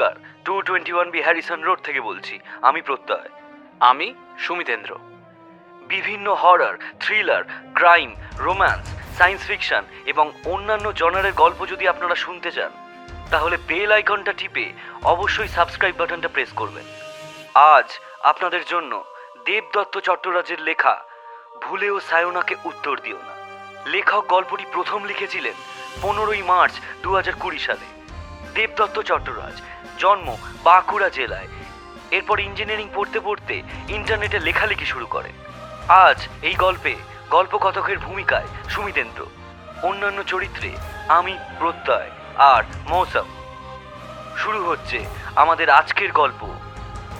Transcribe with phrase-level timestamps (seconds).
[0.00, 2.34] নমস্কার two twenty one B Harrison Road থেকে বলছি,
[2.68, 3.28] আমি প্রত্যয়।
[3.90, 4.06] আমি
[4.38, 4.92] সুমিতেন্দ্র।
[5.92, 7.42] বিভিন্ন horror thriller
[7.74, 8.10] crime
[8.46, 8.84] romance
[9.18, 9.82] science fiction
[10.12, 12.72] এবং অন্যান্য জনারের গল্প যদি আপনারা শুনতে চান,
[13.30, 14.66] তাহলে বেল আইকনটা টিপে
[15.14, 16.86] অবশ্যই সাবস্ক্রাইব বাটনটা প্রেস করবেন।
[17.74, 17.88] আজ
[18.30, 18.92] আপনাদের জন্য
[19.46, 20.94] দেবদত্ত চট্টরাজের লেখা
[21.62, 23.34] ভুলেও সায়নাকে উত্তর দিও না।
[23.94, 25.56] লেখক গল্পটি প্রথম লিখেছিলেন
[26.02, 27.88] পনেরোই মার্চ দু হাজার কুড়ি সালে।
[28.56, 29.56] দেবদত্ত চট্টরাজ
[30.00, 31.48] জন্ম বাঁকুড়া জেলায়।
[32.10, 35.30] এরপর ইঞ্জিনিয়ারিং পড়তে পড়তে ইন্টারনেটে লেখালেখি শুরু করে।
[35.88, 36.94] আজ এই গল্পে
[37.30, 39.26] গল্পকথকের ভূমিকায় সুমিতেন্দ্র
[39.82, 40.70] অন্যান্য চরিত্রে
[41.08, 43.28] আমি প্রত্যয় আর মৌসম।
[44.36, 44.98] শুরু হচ্ছে
[45.36, 46.40] আমাদের আজকের গল্প।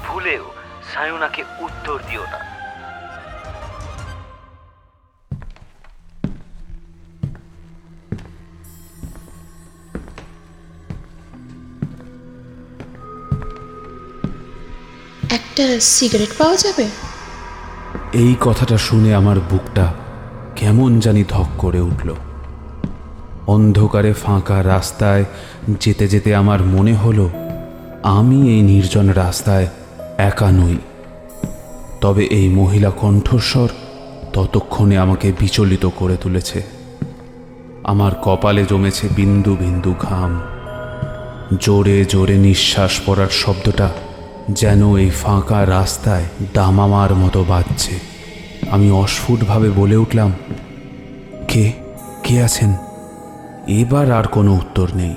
[0.07, 0.45] ভুলেও
[0.93, 2.50] সায়নাকে উত্তর দিও না।
[15.61, 16.85] একটা সিগারেট পাওয়া যাবে?
[18.13, 19.93] এই কথাটা শুনে আমার বুকটা
[20.57, 22.15] কেমন জানি ধক করে উঠল।
[23.47, 25.25] অন্ধকারে ফাঁকা রাস্তায়
[25.81, 27.31] যেতে যেতে আমার মনে হলো,
[28.03, 29.67] আমি এই নির্জন রাস্তায়
[30.19, 30.77] একা নই।
[32.01, 33.69] তবে এই মহিলা কণ্ঠস্বর
[34.33, 36.63] ততক্ষণে আমাকে বিচলিত করে তুলেছে।
[37.85, 40.41] আমার কপালে জমেছে বিন্দু বিন্দু ঘাম।
[41.61, 43.89] জোরে জোরে নিঃশ্বাস পড়ার শব্দটা
[44.53, 46.25] যেন এই ফাঁকা রাস্তায়
[46.55, 47.99] দামামার মতো বাজছে।
[48.71, 50.33] আমি অস্ফুটভাবে বলে উঠলাম,
[51.49, 51.73] কে
[52.25, 52.75] কে আছেন?
[53.67, 55.15] এবার আর কোনো উত্তর নেই।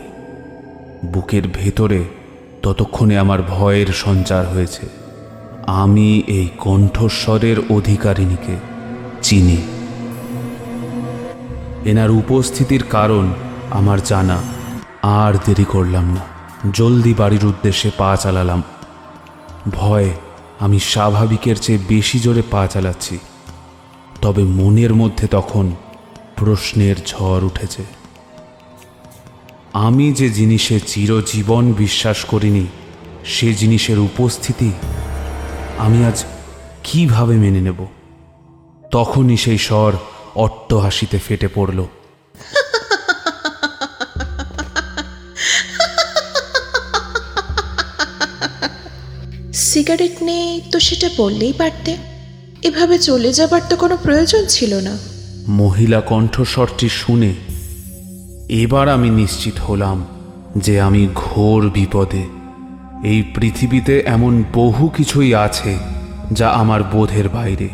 [1.06, 2.04] বুকের ভেতরে
[2.62, 4.90] ততক্ষণে আমার ভয়ের সঞ্চার হয়েছে।
[5.68, 8.56] আমি এই কণ্ঠস্বরের অধিকারিণীকে
[9.22, 9.58] চিনি।
[11.86, 13.34] এনার উপস্থিতির কারণ
[13.72, 14.38] আমার জানা।
[15.02, 16.34] আর দেরি করলাম না।
[16.74, 18.64] জলদি বাড়ির উদ্দেশ্যে পা চালালাম।
[19.72, 20.12] ভয়ে,
[20.60, 23.20] আমি স্বাভাবিকের চেয়ে বেশি জোরে পা চালাচ্ছি।
[24.22, 25.72] তবে মনের মধ্যে তখন
[26.36, 27.84] প্রশ্নের ঝড় উঠেছে।
[29.74, 32.68] আমি যে জিনিসে চিরজীবন বিশ্বাস করিনি,
[33.26, 34.72] সে জিনিসের উপস্থিতি
[35.78, 36.26] আমি আজ
[36.84, 37.88] কীভাবে মেনে নেব?
[38.92, 39.94] তখনই সেই স্বর
[40.36, 41.86] অট্ট হাসিতে ফেটে পড়ল।
[49.74, 51.98] সিগারেট নেই তো সেটা বললেই পারতে।
[52.64, 54.98] এভাবে চলে যাবার তো কোনো প্রয়োজন ছিল না।
[55.48, 57.34] মহিলা কণ্ঠস্বরটি শুনে
[58.50, 60.06] এবার আমি নিশ্চিত হলাম
[60.58, 62.24] যে আমি ঘোর বিপদে।
[63.04, 65.78] এই পৃথিবীতে এমন বহু কিছুই আছে
[66.32, 67.70] যা আমার বোধের বাইরে।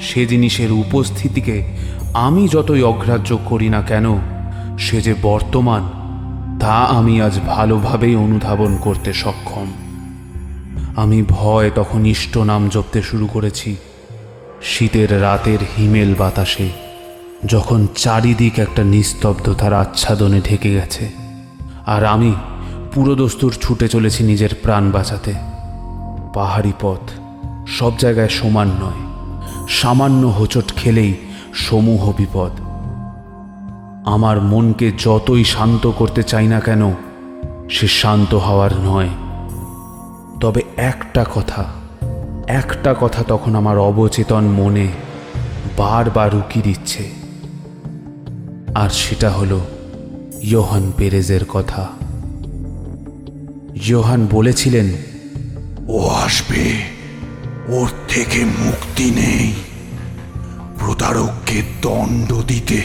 [0.00, 1.56] সে জিনিসের উপস্থিতিকে
[2.14, 4.06] আমি যতই অগ্রাহ্য করি না কেন,
[4.78, 5.82] সে যে বর্তমান,
[6.60, 9.68] তা আমি আজ ভালোভাবেই অনুধাবন করতে সক্ষম।
[10.96, 13.76] আমি ভয় তখন ইষ্ট নাম জপতে শুরু করেছি।
[14.62, 16.68] শীতের রাতের হিমেল বাতাসে,
[17.46, 21.08] যখন চারিদিক একটা নিস্তব্ধতার আচ্ছাদনে ঢেকে গেছে,
[21.86, 22.34] আর আমি
[22.94, 25.32] পুরোদস্তুর ছুটে চলেছি নিজের প্রাণ বাঁচাতে।
[26.34, 27.02] পাহাড়ি পথ
[27.66, 29.00] সব জায়গায় সমান নয়,
[29.68, 31.14] সামান্য হোঁচট খেলেই
[31.54, 32.52] সমূহ বিপদ।
[34.04, 36.92] আমার মনকে যতই শান্ত করতে চাই না কেন,
[37.70, 39.08] সে শান্ত হওয়ার নয়।
[40.42, 41.64] তবে একটা কথা
[42.48, 44.88] একটা কথা তখন আমার অবচেতন মনে
[45.76, 47.10] বারবার উকি দিচ্ছে
[48.74, 49.60] আর সেটা হলো
[50.42, 51.88] ইয়োহান পেরেজের কথা।
[53.84, 54.92] ইয়োহান বলেছিলেন,
[55.88, 56.72] ও আসবে,
[57.68, 59.52] ওর থেকে মুক্তি নেই।
[60.78, 62.80] প্রতারককে দণ্ড দিতে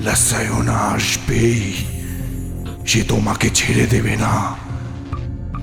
[0.00, 1.72] লাসায়না আসবেই।
[2.86, 4.65] সে তোমাকে ছেড়ে দেবে না।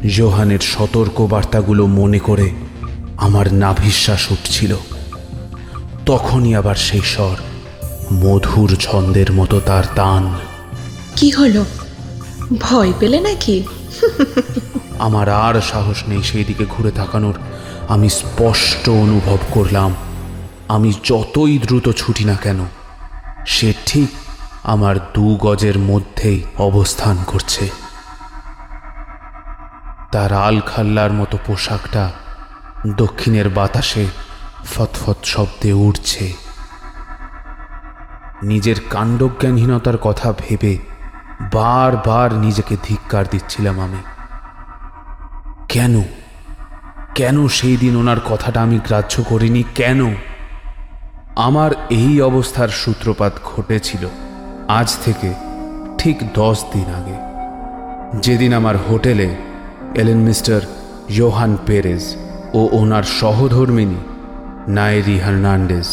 [0.09, 2.51] জোহানের সতর্ক বার্তাগুলো মনে করে
[3.17, 4.75] আমার নাভিশ্বাস উঠছিল।
[6.05, 7.35] তখনই আবার সেই স্বর
[8.13, 10.33] মধুর ছন্দের মতো তার তান
[11.15, 11.65] কি হলো?
[12.59, 13.63] ভয় পেলে নাকি?
[15.00, 17.33] আমার আর সাহস নেই সেই দিকে ঘুরে তাকানোর।
[17.88, 19.95] আমি স্পষ্ট অনুভব করলাম
[20.67, 22.59] আমি যতই দ্রুত ছুটি না কেন
[23.45, 24.09] সে ঠিক
[24.63, 27.82] আমার দু গজের মধ্যেই অবস্থান করছে।
[30.13, 32.12] তার আলখাল্লার মতো পোশাকটা
[32.95, 34.07] দক্ষিণের বাতাসে
[34.75, 36.33] ফতফত শব্দে উঠছে
[38.44, 40.77] নিজের কাণ্ডজ্ঞানহীনতার কথা ভেবে
[41.42, 43.98] বারবার নিজেকে ধিক্কার দিচ্ছিলাম আমি।
[45.69, 46.04] কেন?
[47.16, 49.63] কেন সেই দিন ওনার কথাটা আমি গ্রাহ্য করিনি?
[49.75, 50.16] কেন?
[51.36, 54.07] আমার এই অবস্থার সূত্রপাত ঘটেছিল
[54.68, 55.33] আজ থেকে
[55.98, 57.16] ঠিক দশ দিন আগে।
[58.19, 59.52] যেদিন আমার হোটেলে
[60.01, 60.62] এলেন মিস্টার
[61.10, 62.04] ইয়োহান পেরেজ
[62.54, 64.00] ও ওনার সহধর্মিনী
[64.68, 65.90] নায়েরি হার্নান্ডেজ।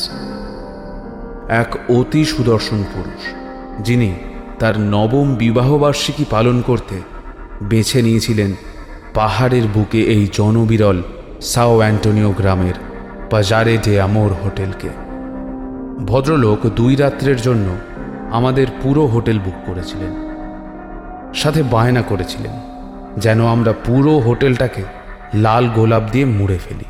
[1.63, 3.23] এক অতি সুদর্শন পুরুষ,
[3.87, 4.11] যিনি
[4.59, 6.97] তার নবম বিবাহবার্ষিকী পালন করতে
[7.63, 8.51] বেছে নিয়েছিলেন
[9.15, 10.99] পাহাড়ের বুকে এই জনবিরল
[11.53, 12.77] সাও অ্যান্টোনিও গ্রামের
[13.31, 14.91] বাজারে ডে আমোর হোটেলকে।
[16.07, 17.69] ভদ্রলোক দুই রাত্রের জন্য
[18.31, 20.13] আমাদের পুরো হোটেল বুক করেছিলেন,
[21.35, 22.55] সাথে বায়না করেছিলেন।
[23.19, 24.83] যেন আমরা পুরো হোটেলটাকে
[25.35, 26.85] লাল গোলাপ দিয়ে মুড়ে ফেলি।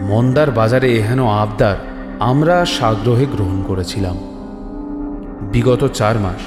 [0.00, 1.76] মন্দার বাজারে এহেন আবদার
[2.20, 4.16] আমরা সাগ্রহে গ্রহণ করেছিলাম।
[5.52, 6.40] বিগত চার মাস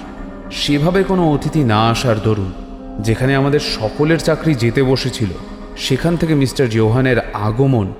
[0.55, 2.51] সেভাবে কোনো অতিথি না আসার দরুন
[2.99, 5.29] যেখানে আমাদের সকলের চাকরি যেতে বসেছিল,
[5.77, 7.93] সেখান থেকে মিস্টার জোহানের আগমন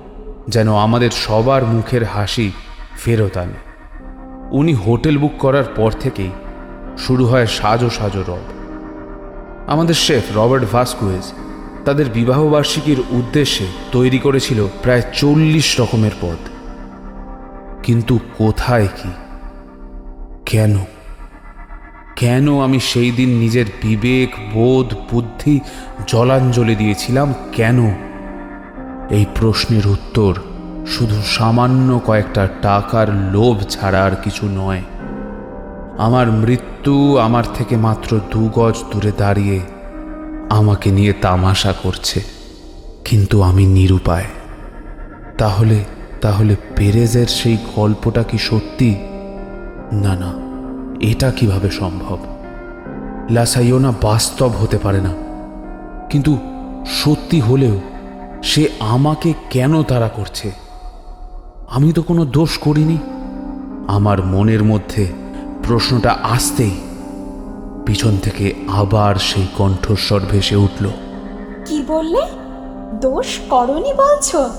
[0.48, 2.52] যেন আমাদের সবার মুখের হাসি
[2.96, 3.58] ফেরত আনে।
[4.50, 6.30] উনি হোটেল বুক করার পর থেকেই
[6.98, 8.57] শুরু হয় সাজো সাজো রব।
[9.68, 11.32] আমাদের শেফ রবার্ট ভাস্কুয়েজ
[11.84, 16.36] তাদের বিবাহবার্ষিকীর উদ্দেশ্যে তৈরি করেছিল প্রায় চল্লিশ রকমের পদ।
[17.82, 19.08] কিন্তু কোথায় কি?
[20.46, 20.76] কেন?
[22.16, 25.60] কেন আমি সেই দিন নিজের বিবেক, বোধ, বুদ্ধি,
[26.06, 27.34] জলাঞ্জলি দিয়েছিলাম?
[27.52, 27.86] কেন?
[29.10, 30.34] এই প্রশ্নের উত্তর
[30.86, 34.82] শুধু সামান্য কয়েকটা টাকার লোভ ছাড়া আর কিছু নয়।
[35.98, 39.60] আমার মৃত্যু আমার থেকে মাত্র দু গজ দূরে দাঁড়িয়ে
[40.50, 42.22] আমাকে নিয়ে তামাশা করছে।
[43.04, 44.24] কিন্তু আমি নিরুপায়।
[45.38, 45.84] তাহলে
[46.20, 48.94] তাহলে পেরেজের সেই গল্পটা কি সত্যি?
[49.92, 50.34] না না,
[51.00, 52.18] এটা কীভাবে সম্ভব?
[53.30, 55.14] লাসাইওনা বাস্তব হতে পারে না।
[56.10, 56.38] কিন্তু
[56.86, 57.80] সত্যি হলেও
[58.42, 60.52] সে আমাকে কেন তারা করছে?
[61.68, 62.98] আমি তো কোনো দোষ করিনি।
[63.88, 65.27] আমার মনের মধ্যে
[65.68, 66.76] প্রশ্নটা আসতেই
[67.86, 70.90] পিছন থেকে আবার সেই কণ্ঠস্বর ভেসে উঠল।
[71.66, 72.22] কি বললে?
[73.00, 74.50] দোষ করনি বলছো?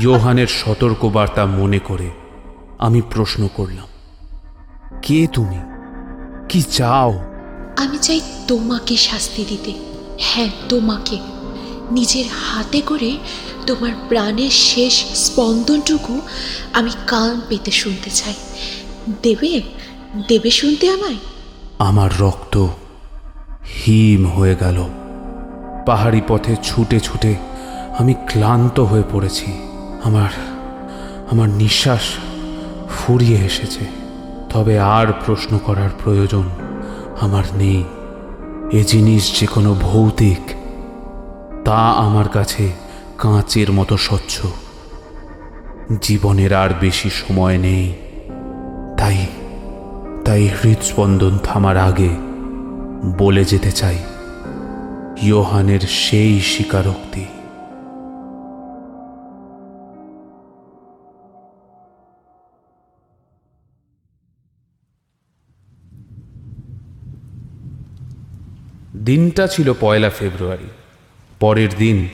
[0.00, 2.10] ইয়োহানের সতর্কবার্তা মনে করে
[2.78, 3.88] আমি প্রশ্ন করলাম
[5.02, 5.58] কে তুমি?
[6.48, 7.20] কি চাও?
[7.76, 9.72] আমি চাই তোমাকে শাস্তি দিতে।
[10.18, 11.18] হ্যাঁ তোমাকে।
[11.90, 13.18] নিজের হাতে করে
[13.66, 16.20] তোমার প্রাণের শেষ স্পন্দনটুকু
[16.72, 18.34] আমি কান পেতে শুনতে চাই।
[19.22, 19.62] দেবে?
[20.28, 21.16] দেবে শুনতে আমায়?
[21.78, 22.66] আমার রক্ত
[23.86, 24.84] হিম হয়ে গেল।
[25.86, 27.34] পাহাড়ি পথে ছুটে ছুটে
[27.98, 29.52] আমি ক্লান্ত হয়ে পড়েছি।
[30.04, 30.30] আমার
[31.30, 32.00] আমার নিঃশ্বাস
[32.90, 33.84] ফুরিয়ে এসেছে।
[34.50, 36.42] তবে আর প্রশ্ন করার প্রয়োজন
[37.20, 37.84] আমার নেই।
[38.72, 40.52] এ জিনিস যে কোনো ভৌতিক,
[41.64, 42.72] তা আমার কাছে
[43.18, 44.46] কাঁচের মতো স্বচ্ছ।
[46.00, 48.07] জীবনের আর বেশি সময় নেই।
[48.98, 49.18] তাই
[50.24, 52.12] তাই হৃদস্পন্দন থামার আগে
[53.18, 53.98] বলে যেতে চাই,
[55.22, 57.24] ইয়োহানের সেই স্বীকারোক্তি।
[69.04, 70.70] দিনটা ছিল পয়লা ফেব্রুয়ারি।
[71.40, 72.08] পরের দিন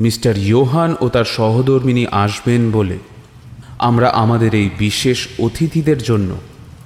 [0.00, 2.98] মিস্টার ইয়োহান ও তার সহধর্মিনী আসবেন বলে
[3.80, 6.36] আমরা আমাদের এই বিশেষ অতিথিদের জন্য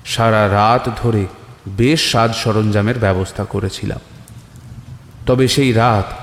[0.04, 1.26] সারা রাত ধরে
[1.68, 4.00] বেশ সাজ সরঞ্জামের ব্যবস্থা করেছিলাম।
[5.26, 6.14] তবে সেই রাত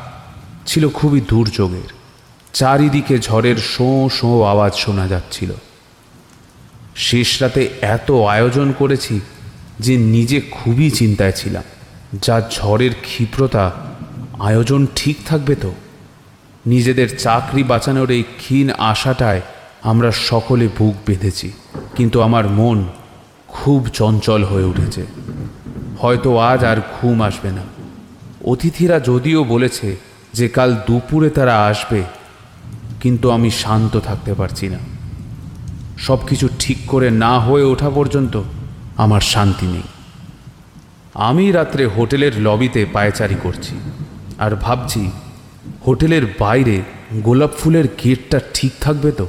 [0.67, 1.89] ছিল খুবই দুর্যোগের।
[2.53, 5.51] চারিদিকে ঝড়ের শোঁ শোঁ আওয়াজ শোনা যাচ্ছিল।
[6.95, 9.21] শেষ রাতে এত আয়োজন করেছি
[9.79, 11.63] যে নিজে খুবই চিন্তায় ছিলাম,
[12.21, 13.71] যা ঝড়ের ক্ষিপ্রতা,
[14.39, 15.73] আয়োজন ঠিক থাকবে তো?
[16.65, 19.41] নিজেদের চাকরি বাঁচানোর এই ক্ষীণ আশাটায়
[19.89, 21.50] আমরা সকলে বুক বেঁধেছি,
[21.97, 22.79] কিন্তু আমার মন
[23.55, 25.03] খুব চঞ্চল হয়ে উঠেছে।
[26.01, 27.63] হয়তো আজ আর ঘুম আসবে না।
[28.45, 29.89] অতিথিরা যদিও বলেছে
[30.33, 32.01] যে কাল দুপুরে তারা আসবে,
[33.00, 34.79] কিন্তু আমি শান্ত থাকতে পারছি না।
[35.97, 38.35] সব কিছু ঠিক করে না হয়ে ওঠা পর্যন্ত
[38.97, 39.88] আমার শান্তি নেই।
[41.29, 43.75] আমি রাত্রে হোটেলের লবিতে পায়চারি করছি
[44.38, 45.01] আর ভাবছি
[45.85, 46.75] হোটেলের বাইরে
[47.23, 49.25] গোলাপ ফুলের গেটটা ঠিক থাকবে তো?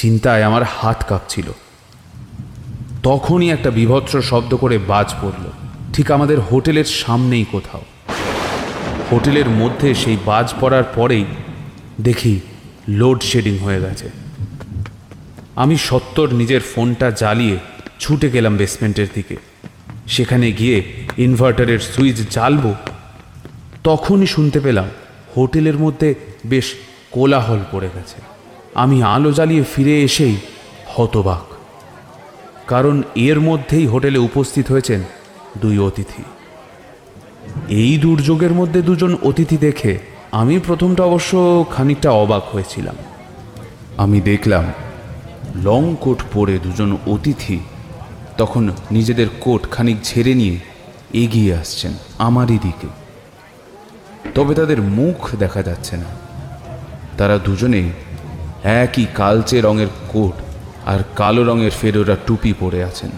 [0.00, 1.48] চিন্তায় আমার হাত কাঁপছিল।
[3.02, 5.44] তখনই একটা বিভৎস শব্দ করে বাজ পড়ল।
[5.92, 7.82] ঠিক আমাদের হোটেলের সামনেই কোথাও।
[9.12, 11.24] হোটেলের মধ্যে সেই বাজ পড়ার পরেই
[12.00, 12.40] দেখি
[12.88, 14.10] লোডশেডিং হয়ে গেছে।
[15.56, 17.56] আমি সত্তর নিজের ফোনটা জ্বালিয়ে
[18.00, 19.36] ছুটে গেলাম বেসমেন্টের দিকে।
[20.06, 20.78] সেখানে গিয়ে
[21.16, 22.74] ইনভার্টারের সুইচ জ্বালবো,
[23.84, 24.88] তখনই শুনতে পেলাম
[25.36, 26.14] হোটেলের মধ্যে
[26.46, 26.66] বেশ
[27.10, 28.39] কোলাহল পড়ে গেছে।
[28.74, 30.36] আমি আলো জ্বালিয়ে ফিরে এসেই
[30.86, 31.54] হতবাক।
[32.66, 35.02] কারণ এর মধ্যেই হোটেলে উপস্থিত হয়েছেন
[35.58, 36.22] দুই অতিথি।
[37.68, 39.98] এই দুর্যোগের মধ্যে দুজন অতিথি দেখে
[40.32, 42.94] আমি প্রথমটা অবশ্য খানিকটা অবাক হয়েছিলাম।
[43.96, 44.64] আমি দেখলাম,
[45.62, 47.58] লং কোট পরে দুজন অতিথি
[48.38, 50.58] তখন নিজেদের কোট খানিক ঝেড়ে নিয়ে
[51.12, 52.86] এগিয়ে আসছেন আমারই দিকে।
[54.34, 56.04] তবে তাদের মুখ দেখা যাচ্ছে না।
[57.18, 57.90] তারা দুজনেই
[58.64, 60.42] একই কালচে রঙের কোট
[60.88, 63.10] আর কালো রঙের ফেরোরা টুপি পরে আছেন।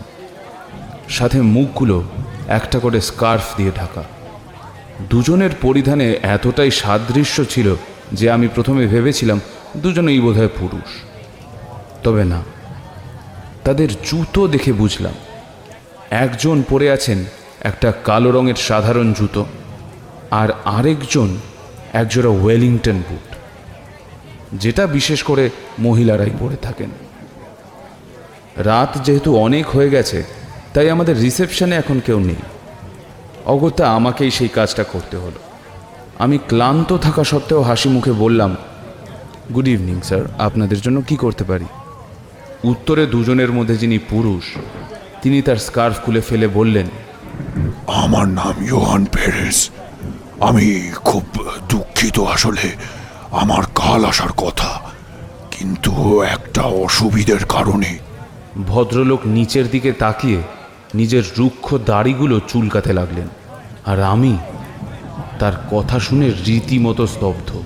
[1.09, 2.03] সাথে মুখগুলো
[2.49, 4.05] একটা করে স্কার্ফ দিয়ে ঢাকা।
[5.11, 7.75] দুজনের পরিধানে এতটাই সাদৃশ্য ছিল
[8.13, 9.41] যে আমি প্রথমে ভেবেছিলাম
[9.77, 10.91] দুজনেই বোধহয় পুরুষ।
[12.05, 12.43] তবে না,
[13.65, 15.13] তাদের জুতো দেখে বুঝলাম।
[16.11, 17.25] একজন পরে আছেন
[17.61, 19.47] একটা কালো রঙের সাধারণ জুতো
[20.31, 21.37] আর আরেকজন
[21.93, 23.32] একজোড়া ওয়েলিংটন বুট।
[24.53, 26.91] যেটা বিশেষ করে মহিলারাই পরে থাকেন।
[28.57, 30.25] রাত যেহেতু অনেক হয়ে গেছে,
[30.75, 32.37] তাই আমাদের রিসেপশনে এখন কেউ নেই।
[33.47, 35.39] অগত্যা আমাকেই সেই কাজটা করতে হলো।
[36.19, 38.57] আমি ক্লান্ত থাকা সত্ত্বেও হাসি মুখে বললাম,
[39.55, 41.65] গুড ইভিনিং, স্যার, আপনাদের জন্য কি করতে পারি?
[42.65, 44.45] উত্তরে দুজনের মধ্যে যিনি পুরুষ,
[45.23, 46.87] তিনি তার স্কার্ফ খুলে ফেলে বললেন,
[47.87, 49.71] আমার নাম ইউহান পেরেস।
[50.41, 51.25] আমি খুব
[51.69, 52.73] দুঃখিত আসলে।
[53.33, 54.91] আমার কাল আসার কথা।
[55.51, 57.99] কিন্তু একটা অসুবিধের কারণে।
[58.67, 60.43] ভদ্রলোক নিচের দিকে তাকিয়ে
[60.95, 63.29] নিজের রুক্ষ দাড়িগুলো চুলকাতে লাগলেন।
[63.87, 64.39] আর আমি
[65.39, 67.63] তার কথা শুনে রীতিমতো স্তব্ধ।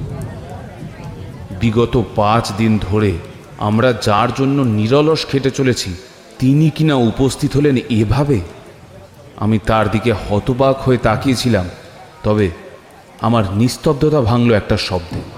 [1.61, 3.13] বিগত পাঁচ দিন ধরে
[3.59, 5.95] আমরা যার জন্য নিরলস খেটে চলেছি,
[6.39, 8.41] তিনি কিনা উপস্থিত হলেন এভাবে?
[9.37, 11.69] আমি তার দিকে হতবাক হয়ে তাকিয়েছিলাম,
[12.23, 12.51] তবে
[13.21, 15.36] আমার নিস্তব্ধতা ভাঙল একটা শব্দে।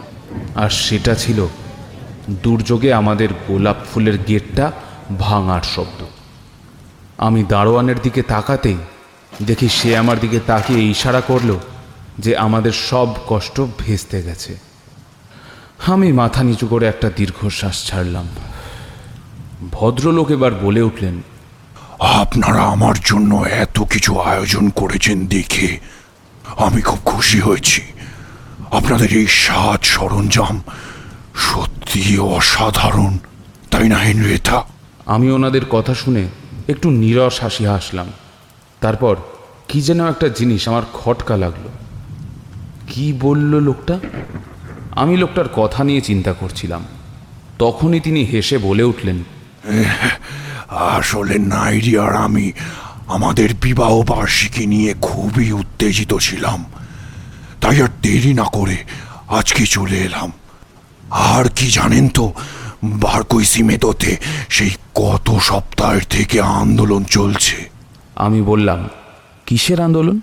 [0.54, 1.46] আর সেটা ছিল
[2.42, 4.72] দুর্যোগে আমাদের গোলাপ ফুলের গেটটা
[5.18, 6.00] ভাঙার শব্দ।
[7.18, 8.78] আমি দারোয়ানের দিকে তাকাতেই
[9.42, 11.58] দেখি সে আমার দিকে তাকিয়ে ইশারা করল
[12.18, 14.56] যে আমাদের সব কষ্ট ভেস্তে গেছে।
[15.86, 18.26] আমি মাথা নিচু করে একটা দীর্ঘশ্বাস ছাড়লাম।
[19.72, 21.22] ভদ্রলোক এবার বলে উঠলেন,
[21.98, 25.78] আপনারা আমার জন্য এত কিছু আয়োজন করেছেন দেখে
[26.56, 27.82] আমি খুব খুশি হয়েছি।
[28.72, 30.62] আপনাদের এই সাজ সরঞ্জাম
[31.34, 33.18] সত্যি অসাধারণ
[33.70, 34.64] তাই না হেনরিয়েথা
[35.06, 36.28] আমি ওনাদের কথা শুনে
[36.68, 38.06] একটু নিরস হাসি হাসলাম।
[38.80, 39.16] তারপর
[39.68, 41.68] কি যেন একটা জিনিস আমার খটকা লাগল।
[42.86, 44.00] কি বলল লোকটা?
[44.90, 46.84] আমি লোকটার কথা নিয়ে চিন্তা করছিলাম।
[47.58, 49.24] তখনই তিনি হেসে বলে উঠলেন
[50.68, 52.52] আসলে নাইরি আর আমি
[53.06, 56.64] আমাদের বিবাহ বার্ষিকী নিয়ে খুবই উত্তেজিত ছিলাম।
[57.60, 58.76] তাই আর দেরি না করে
[59.28, 60.32] আজকে চলে এলাম।
[61.10, 62.32] আর কি জানেন তো
[62.84, 64.16] বারকইসি মেতোতে
[64.48, 67.56] সেই কত সপ্তাহের থেকে আন্দোলন চলছে।
[68.16, 68.88] আমি বললাম
[69.46, 70.20] কিসের আন্দোলন?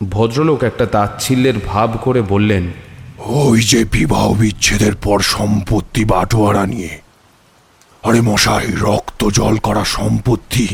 [0.00, 2.72] ভদ্রলোক একটা তাচ্ছিল্যের ভাব করে বললেন
[3.18, 6.98] ওই যে বিবাহ বিচ্ছেদের পর সম্পত্তি বাটোয়ারা নিয়ে।
[8.02, 10.66] আরে মশাই রক্ত জল করা সম্পত্তি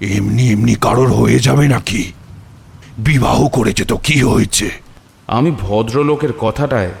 [0.00, 2.12] এমনি এমনি কারোর হয়ে যাবে নাকি?
[2.98, 4.83] বিবাহ করেছে তো কি হয়েছে?
[5.28, 6.92] আমি ভদ্রলোকের কথাটায়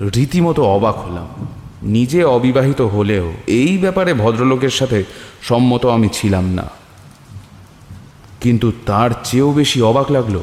[0.00, 1.46] রীতিমতো অবাক হলাম।
[1.82, 5.04] নিজে অবিবাহিত হলেও এই ব্যাপারে ভদ্রলোকের সাথে
[5.42, 6.70] সম্মত আমি ছিলাম না।
[8.40, 10.38] কিন্তু তার চেয়েও বেশি অবাক লাগল,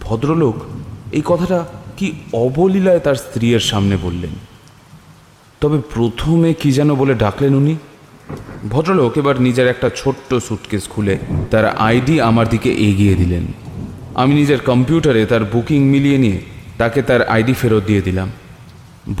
[0.00, 0.54] ভদ্রলোক
[1.12, 1.64] এই কথাটা
[1.96, 4.30] কি অবলীলায় তার স্ত্রীর সামনে বললেন।
[5.60, 7.76] তবে প্রথমে কি যেন বলে ডাকলেন উনি।
[8.70, 11.18] ভদ্রলোক এবার নিজের একটা ছোট্ট সুটকেস খুলে
[11.50, 13.65] তার আইডি আমার দিকে এগিয়ে দিলেন।
[14.20, 16.38] আমি নিজের কম্পিউটারে তার বুকিং মিলিয়ে নিয়ে
[16.78, 18.28] তাকে তার আইডি ফেরত দিয়ে দিলাম।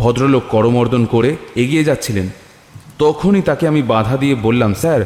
[0.00, 1.30] ভদ্রলোক করমর্দন করে
[1.62, 2.26] এগিয়ে যাচ্ছিলেন।
[2.98, 5.00] তখনই তাকে আমি বাধা দিয়ে বললাম, স্যার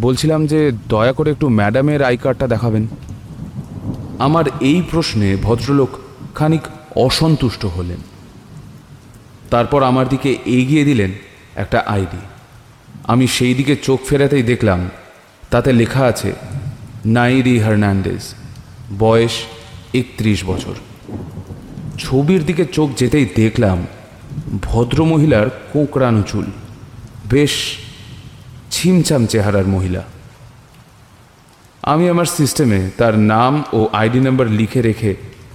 [0.00, 2.84] বলছিলাম যে দয়া করে একটু ম্যাডামের আই কার্ডটা দেখাবেন।
[4.18, 5.90] আমার এই প্রশ্নে ভদ্রলোক
[6.34, 6.64] খানিক
[7.06, 8.00] অসন্তুষ্ট হলেন।
[9.50, 11.10] তারপর আমার দিকে এগিয়ে দিলেন
[11.62, 12.22] একটা আইডি।
[13.12, 14.80] আমি সেই দিকে চোখ ফেরাতেই দেখলাম,
[15.50, 16.30] তাতে লেখা আছে
[17.06, 18.22] নাইরি হার্নান্ডেজ
[18.98, 19.34] বয়স
[19.94, 20.74] একত্রিশ বছর।
[21.98, 23.86] ছবির দিকে চোখ যেতেই দেখলাম
[24.62, 26.46] ভদ্রমহিলার কোঁকড়ানো চুল।
[27.30, 27.54] বেশ
[28.70, 30.02] ছিমছাম চেহারার মহিলা।
[31.82, 35.10] আমি আমার সিস্টেমে তার নাম ও আইডি নাম্বার লিখে রেখে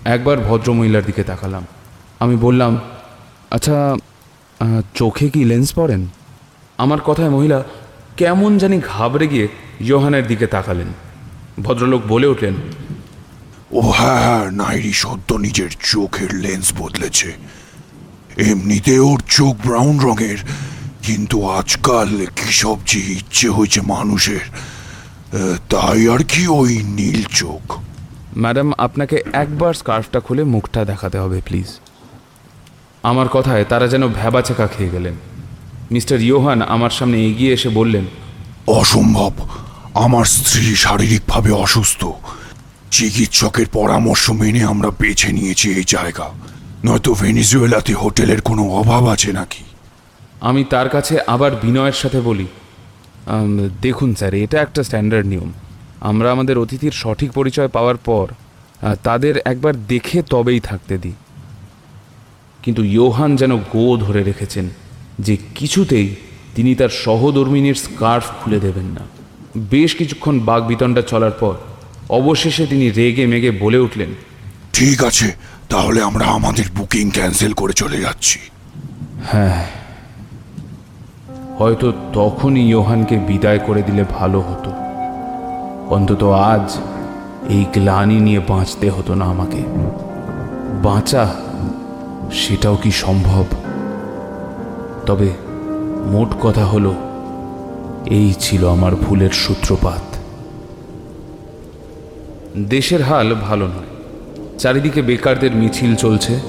[0.05, 1.63] একবার ভদ্রমহিলার দিকে তাকালাম।
[2.19, 2.79] আমি বললাম
[3.51, 3.75] আচ্ছা
[4.95, 6.01] চোখে কি লেন্স পরেন?
[6.77, 7.63] আমার কথায় মহিলা
[8.17, 9.47] কেমন জানি ঘাবড়ে গিয়ে
[9.79, 10.87] ইয়োহানের দিকে তাকালেন।
[11.65, 12.55] ভদ্রলোক বলে উঠলেন
[13.71, 17.29] ও হ্যাঁ হ্যাঁ নাইরি সদ্য নিজের চোখের লেন্স বদলেছে।
[18.49, 20.39] এমনিতে ওর চোখ ব্রাউন রঙের
[21.03, 24.43] কিন্তু আজকাল কি সব যে ইচ্ছে হয়েছে মানুষের
[25.69, 27.63] তাই আর কি ওই নীল চোখ।
[28.37, 31.69] ম্যাডাম আপনাকে একবার স্কার্ফটা খুলে মুখটা দেখাতে হবে প্লিজ।
[33.03, 35.15] আমার কথায় তারা যেন ভ্যাবাচাকা খেয়ে গেলেন।
[35.91, 38.05] মিস্টার ইয়োহান আমার সামনে এগিয়ে এসে বললেন
[38.79, 39.33] অসম্ভব।
[39.93, 42.01] আমার স্ত্রী শারীরিকভাবে অসুস্থ।
[42.91, 46.27] চিকিৎসকের পরামর্শ মেনে আমরা বেছে নিয়েছি এই জায়গা।
[46.85, 49.63] নয়তো ভেনিজুয়েলাতে হোটেলের কোনো অভাব আছে নাকি?
[50.41, 52.47] আমি তার কাছে আবার বিনয়ের সাথে বলি
[53.81, 55.49] দেখুন স্যার, এটা একটা স্ট্যান্ডার্ড নিয়ম।
[56.09, 58.27] আমরা আমাদের অতিথির সঠিক পরিচয় পাওয়ার পর
[59.03, 61.17] তাদের একবার দেখে তবেই থাকতে দিই।
[62.63, 64.65] কিন্তু ইয়োহান যেন গো ধরে রেখেছেন
[65.19, 66.07] যে কিছুতেই
[66.55, 69.03] তিনি তার সহধর্মিনীর স্কার্ফ খুলে দেবেন না।
[69.57, 71.53] বেশ কিছুক্ষণ বাগবিতণ্ডা চলার পর
[72.09, 74.09] অবশেষে তিনি রেগে মেগে বলে উঠলেন
[74.73, 75.35] ঠিক আছে
[75.69, 78.39] তাহলে আমরা আমাদের বুকিং ক্যান্সেল করে চলে যাচ্ছি।
[79.31, 79.65] হ্যাঁ
[81.57, 84.71] হয়তো তখনই ইয়োহানকে বিদায় করে দিলে ভালো হতো।
[85.93, 86.77] অন্তত আজ
[87.49, 89.61] এই গ্লানি নিয়ে বাঁচতে হতো না আমাকে।
[90.83, 91.35] বাঁচা
[92.31, 93.45] সেটাও কি সম্ভব?
[95.05, 95.29] তবে
[96.05, 96.95] মোট কথা হলো
[98.05, 100.15] এই ছিল আমার ভুলের সূত্রপাত।
[102.57, 104.13] দেশের হাল ভালো নয়।
[104.59, 106.39] চারিদিকে বেকারদের মিছিল চলছে।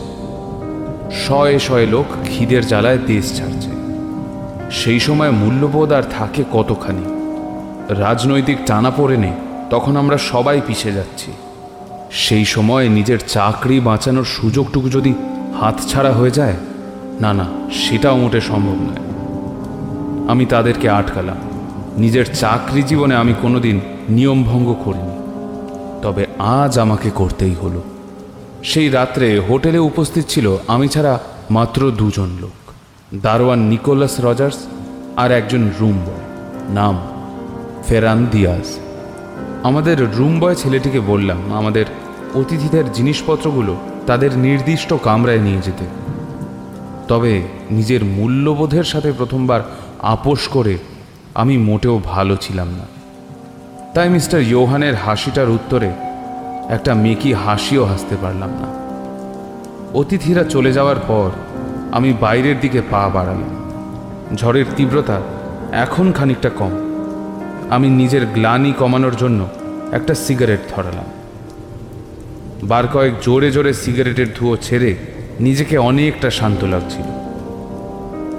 [1.12, 3.70] শয়ে শয়ে লোক খিদের জ্বালায় দেশ ছাড়ছে।
[4.70, 7.02] সেই সময় মূল্যবোধ আর থাকে কতখানি।
[7.88, 9.32] রাজনৈতিক টানা পড়ে নেই
[9.70, 11.32] তখন আমরা সবাই পিছে যাচ্ছি।
[12.10, 15.14] সেই সময় নিজের চাকরি বাঁচানোর সুযোগটুকু যদি
[15.60, 16.54] হাতছাড়া হয়ে যায়,
[17.20, 19.12] না না, সেটাও মোটে সম্ভব নয়।
[20.28, 21.36] আমি তাদেরকে আটকালাম।
[21.98, 25.22] নিজের চাকরি জীবনে আমি কোনোদিন নিয়মভঙ্গ করিনি।
[26.02, 27.82] তবে আজ আমাকে করতেই হলো।
[28.64, 32.72] সেই রাত্রে হোটেলে উপস্থিত ছিল আমি ছাড়া মাত্র দুজন লোক,
[33.14, 34.56] দারোয়ান নিকোলাস রজার্স
[35.16, 36.22] আর একজন রুম বয়,
[36.68, 37.00] নাম
[37.86, 38.78] ফেরান দিয়াজ।
[39.62, 41.84] আমাদের রুম বয় ছেলেটিকে বললাম, আমাদের
[42.34, 43.76] অতিথিদের জিনিসপত্রগুলো
[44.06, 45.84] তাদের নির্দিষ্ট কামরায় নিয়ে যেতে।
[47.08, 49.60] তবে নিজের মূল্যবোধের সাথে প্রথমবার
[50.02, 50.78] আপোষ করে
[51.34, 52.86] আমি মোটেও ভালো ছিলাম না।
[53.94, 55.90] তাই মিস্টার ইয়োহানের হাসিটার উত্তরে
[56.68, 58.68] একটা মেকি হাসিও হাসতে পারলাম না।
[59.94, 61.30] অতিথিরা চলে যাওয়ার পর
[61.92, 63.72] আমি বাইরের দিকে পা বাড়ালাম।
[64.36, 65.20] ঝড়ের তীব্রতা
[65.72, 66.70] এখন খানিকটা কম।
[67.70, 69.48] আমি নিজের গ্লানি কমানোর জন্য
[69.92, 71.04] একটা সিগারেট ধরালাম।
[72.66, 74.96] বার কয়েক জোরে জোরে সিগারেটের ধুয়ো ছেড়ে
[75.40, 77.08] নিজেকে অনেকটা শান্ত লাগছিল।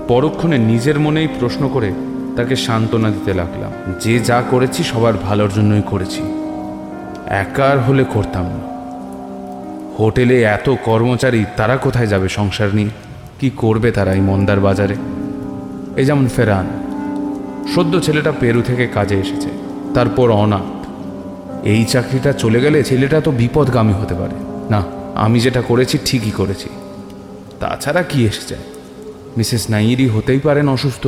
[0.07, 1.93] পরক্ষণে নিজের মনেই প্রশ্ন করে
[2.37, 6.21] তাকে সান্ত্বনা দিতে লাগলাম। যে যা করেছি সবার ভালোর জন্যই করেছি।
[7.27, 8.73] একার হলে করতাম না।
[9.99, 12.89] হোটেলে এত কর্মচারী, তারা কোথায় যাবে সংসার নিয়ে?
[13.39, 14.95] কি করবে তারা এই মন্দার বাজারে?
[15.95, 16.65] এই যেমন ফেরান।
[17.75, 19.49] সদ্য ছেলেটা পেরু থেকে কাজে এসেছে।
[19.93, 20.87] তারপর অনাথ।
[21.65, 24.35] এই চাকরিটা চলে গেলে ছেলেটা তো বিপদগামী হতে পারে।
[24.69, 24.83] না,
[25.15, 26.69] আমি যেটা করেছি ঠিকই করেছি।
[27.59, 28.61] তাছাড়া কি এসে যায়
[29.37, 31.07] মিসেস নাইরি হতেই পারেন অসুস্থ।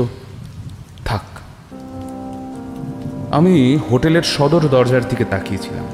[3.38, 5.86] আমি হোটেলের সদর দরজার দিকে তাকিয়েছিলাম।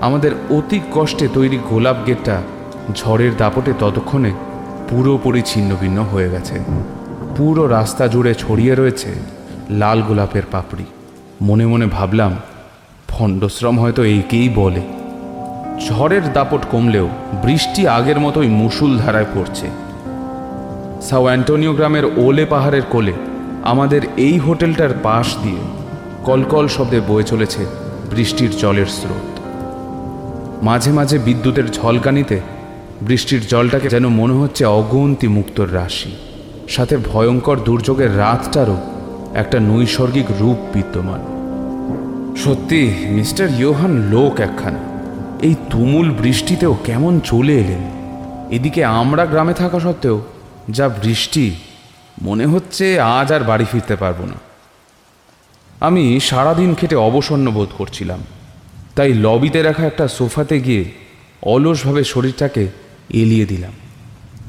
[0.00, 2.42] আমাদের অতি কষ্টে তৈরি গোলাপ গেটটা
[2.94, 4.32] ঝড়ের দাপটে ততক্ষণে
[4.88, 6.56] পুরোপুরি ছিন্নভিন্ন হয়ে গেছে।
[7.36, 9.14] পুরো রাস্তা জুড়ে ছড়িয়ে রয়েছে
[9.70, 10.84] লাল গোলাপের পাপড়ি।
[11.42, 12.32] মনে মনে ভাবলাম,
[13.08, 14.82] ফণ্ডশ্রম হয়তো এইকেই বলে।
[15.86, 17.08] ঝড়ের দাপট কমলেও
[17.42, 19.66] বৃষ্টি আগের মতোই মুসুল ধারায় পড়ছে।
[21.02, 23.12] সাও অ্যান্টোনিও গ্রামের ওলে পাহাড়ের কোলে
[23.62, 25.62] আমাদের এই হোটেলটার পাশ দিয়ে
[26.24, 27.62] কলকল শব্দে বয়ে চলেছে
[28.10, 29.30] বৃষ্টির জলের স্রোত।
[30.62, 32.40] মাঝে মাঝে বিদ্যুতের ঝলকানিতে
[33.02, 36.12] বৃষ্টির জলটাকে যেন মনে হচ্ছে অগুন্তি মুক্তর রাশি,
[36.68, 38.78] সাথে ভয়ঙ্কর দুর্যোগের রাতটারও
[39.34, 41.22] একটা নৈসর্গিক রূপ বিদ্যমান।
[42.36, 44.82] সত্যি, মিস্টার ইয়োহান লোক একখানা।
[45.42, 47.82] এই তুমুল বৃষ্টিতেও কেমন চলে এলেন?
[48.50, 50.18] এদিকে আমরা গ্রামে থাকা সত্ত্বেও
[50.68, 51.44] যা বৃষ্টি,
[52.22, 52.84] মনে হচ্ছে
[53.16, 54.36] আজ আর বাড়ি ফিরতে পারব না।
[55.84, 58.20] আমি সারাদিন খেটে অবসন্ন বোধ করছিলাম।
[58.96, 60.84] তাই লবিতে রাখা একটা সোফাতে গিয়ে
[61.42, 62.64] অলসভাবে শরীরটাকে
[63.10, 63.72] এলিয়ে দিলাম।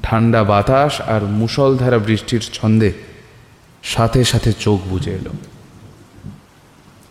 [0.03, 2.93] ঠান্ডা বাতাস আর মুষলধারা বৃষ্টির ছন্দে
[3.83, 5.31] সাথে সাথে চোখ বুজে এলো।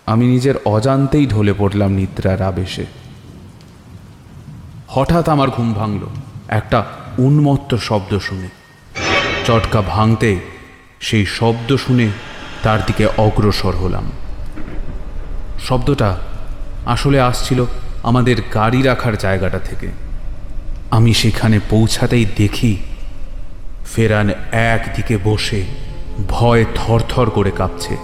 [0.06, 2.86] আমি নিজের অজান্তেই ঢলে পড়লাম নিদ্রার আবেশে।
[4.88, 6.02] হঠাৎ আমার ঘুম ভাঙল,
[6.48, 6.78] একটা
[7.18, 8.48] উন্মত্ত শব্দ শুনে।
[9.46, 10.30] চটকা ভাঙতে
[11.00, 12.08] সেই শব্দ শুনে
[12.64, 14.06] তার দিকে অগ্রসর হলাম।
[15.68, 16.10] শব্দটা
[16.86, 17.64] আসলে আসছিল
[18.02, 19.88] আমাদের গাড়ি রাখার জায়গাটা থেকে।
[20.90, 22.72] আমি সেখানে পৌঁছাতেই দেখি
[23.92, 25.60] ফেরান একদিকে বসে
[26.28, 27.96] ভয় থরথর করে কাঁপছে।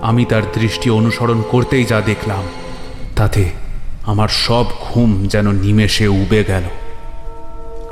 [0.00, 2.44] আমি তার দৃষ্টি অনুসরণ করতেই যা দেখলাম,
[3.16, 3.42] তাতে
[4.02, 6.66] আমার সব ঘুম যেন নিমেষে উবে গেল।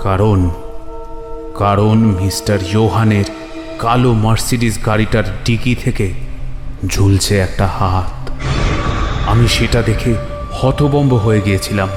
[0.02, 0.50] কারণ
[1.58, 3.28] কারণ মিস্টার ইয়োহানের
[3.78, 6.12] কালো মার্সিডিস গাড়িটার ডিকি থেকে
[6.86, 8.30] ঝুলছে একটা হাত।
[9.26, 10.14] আমি সেটা দেখে
[10.52, 11.88] হতবম্ব হয়ে গিয়েছিলাম।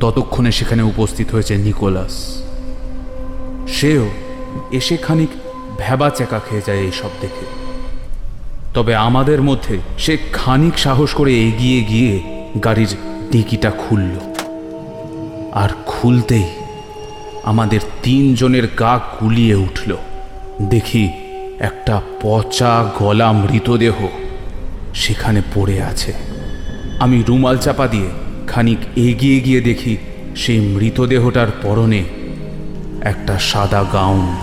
[0.00, 2.42] ততক্ষণে সেখানে উপস্থিত হয়েছে নিকোলাস।
[3.68, 4.08] সেও
[4.72, 5.28] এসে খানিক
[5.78, 7.46] ভ্যাবা চেকা খেয়ে যায় এইসব দেখে।
[8.74, 12.22] তবে আমাদের মধ্যে সে খানিক সাহস করে এগিয়ে গিয়ে
[12.64, 12.96] গাড়ির
[13.30, 14.14] ডিকিটা খুলল।
[15.52, 16.44] আর খুলতেই
[17.44, 19.96] আমাদের তিনজনের গা গুলিয়ে উঠল।
[20.62, 21.10] দেখি
[21.58, 23.94] একটা পচা গলা মৃতদেহ
[24.94, 26.14] সেখানে পড়ে আছে।
[27.00, 28.08] আমি রুমাল চাপা দিয়ে
[28.46, 29.96] খানিক এগিয়ে গিয়ে দেখি
[30.36, 32.04] সেই মৃতদেহটার পরনে
[33.00, 34.36] একটা সাদা গাউন।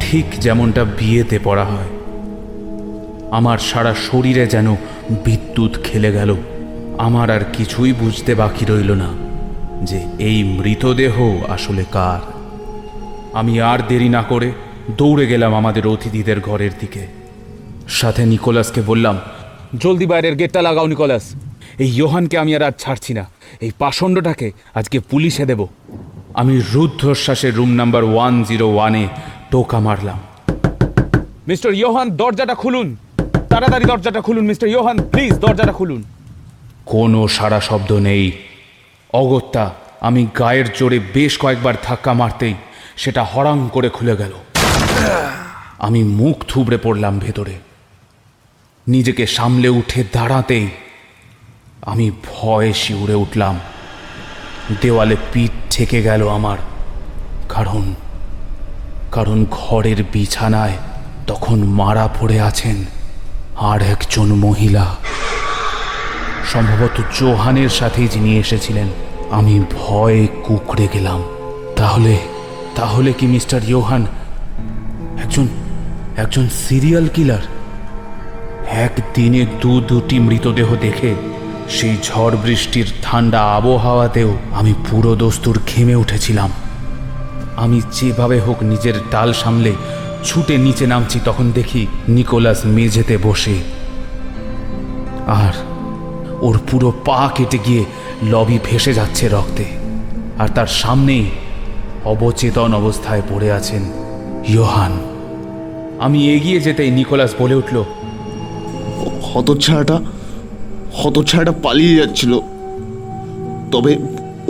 [0.00, 1.88] ঠিক যেমনটা বিয়েতে পড়া হয়।
[3.30, 4.76] আমার সারা শরীরে যেন
[5.24, 6.36] বিদ্যুৎ খেলে গেল।
[6.98, 9.08] আমার আর কিছুই বুঝতে বাকি রইল না
[9.82, 12.32] যে এই মৃতদেহ আসলে কার।
[13.32, 14.52] আমি আর দেরি না করে
[14.96, 17.06] দৌড়ে গেলাম আমাদের অতিথিদের ঘরের দিকে।
[17.88, 19.18] সাথে নিকোলাসকে বললাম,
[19.78, 21.22] জলদি বাইরের গেটটা লাগাও, নিকোলাস।
[21.78, 25.66] এই ইয়োহানকে আমি আর আজ ছাড়ছি না। এই পাষণ্ডটাকে আজকে পুলিশে দেব।
[26.34, 29.08] আমি রুদ্ধশ্বাসের রুম নাম্বার ওয়ান জিরো ওয়ানে
[29.50, 30.20] টোকা মারলাম।
[31.48, 32.96] মিস্টার ইয়োহান, দরজাটা খুলুন।
[33.48, 36.04] তাড়াতাড়ি দরজাটা খুলুন, মিস্টার ইয়োহান, প্লিজ দরজাটা খুলুন।
[36.86, 38.32] কোনো সারা শব্দ নেই।
[39.12, 42.54] অগত্যা, আমি গায়ের জোরে বেশ কয়েকবার ধাক্কা মারতেই
[42.96, 44.32] সেটা হরাং করে খুলে গেল।
[45.78, 47.58] আমি মুখ থুবড়ে পড়লাম ভেতরে।
[48.88, 50.68] নিজেকে সামলে উঠে দাঁড়াতেই
[51.82, 53.58] আমি ভয়ে শিউরে উঠলাম।
[54.82, 56.58] দেওয়ালে পিঠ ঠেকে গেল আমার।
[57.48, 57.94] কারণ
[59.12, 60.76] কারণ ঘরের বিছানায়
[61.26, 62.84] তখন মারা পড়ে আছেন
[63.56, 64.96] আর একজন মহিলা।
[66.52, 68.88] সম্ভবত জোহানের সাথেই যিনি এসেছিলেন,
[69.30, 71.24] আমি ভয়ে কুকড়ে গেলাম।
[71.76, 72.18] তাহলে
[72.74, 74.06] তাহলে কি মিস্টার ইয়োহান
[75.22, 75.46] একজন
[76.16, 77.44] একজন সিরিয়াল কিলার
[78.70, 81.14] একদিনে দু দুটি মৃতদেহ দেখে
[81.68, 86.50] সেই ঝড় বৃষ্টির ঠান্ডা আবহাওয়াতেও আমি পুরো দস্তুর ঘেমে উঠেছিলাম।
[87.56, 89.72] আমি যেভাবে হোক নিজের ডাল সামলে
[90.24, 93.56] ছুটে নিচে নামছি, তখন দেখি নিকোলাস মেঝেতে বসে।
[95.26, 95.52] আর
[96.40, 97.84] ওর পুরো পা কেটে গিয়ে
[98.22, 99.64] লবি ভেসে যাচ্ছে রক্তে।
[100.38, 101.30] আর তার সামনেই
[102.04, 103.82] অবচেতন অবস্থায় পড়ে আছেন
[104.48, 105.07] ইয়োহান।
[106.00, 107.76] আমি এগিয়ে যেতেই নিকোলাস বলে উঠল
[109.30, 109.96] হতচ্ছাড়াটা
[111.00, 112.32] হতচ্ছাড়াটা পালিয়ে যাচ্ছিল।
[113.72, 113.92] তবে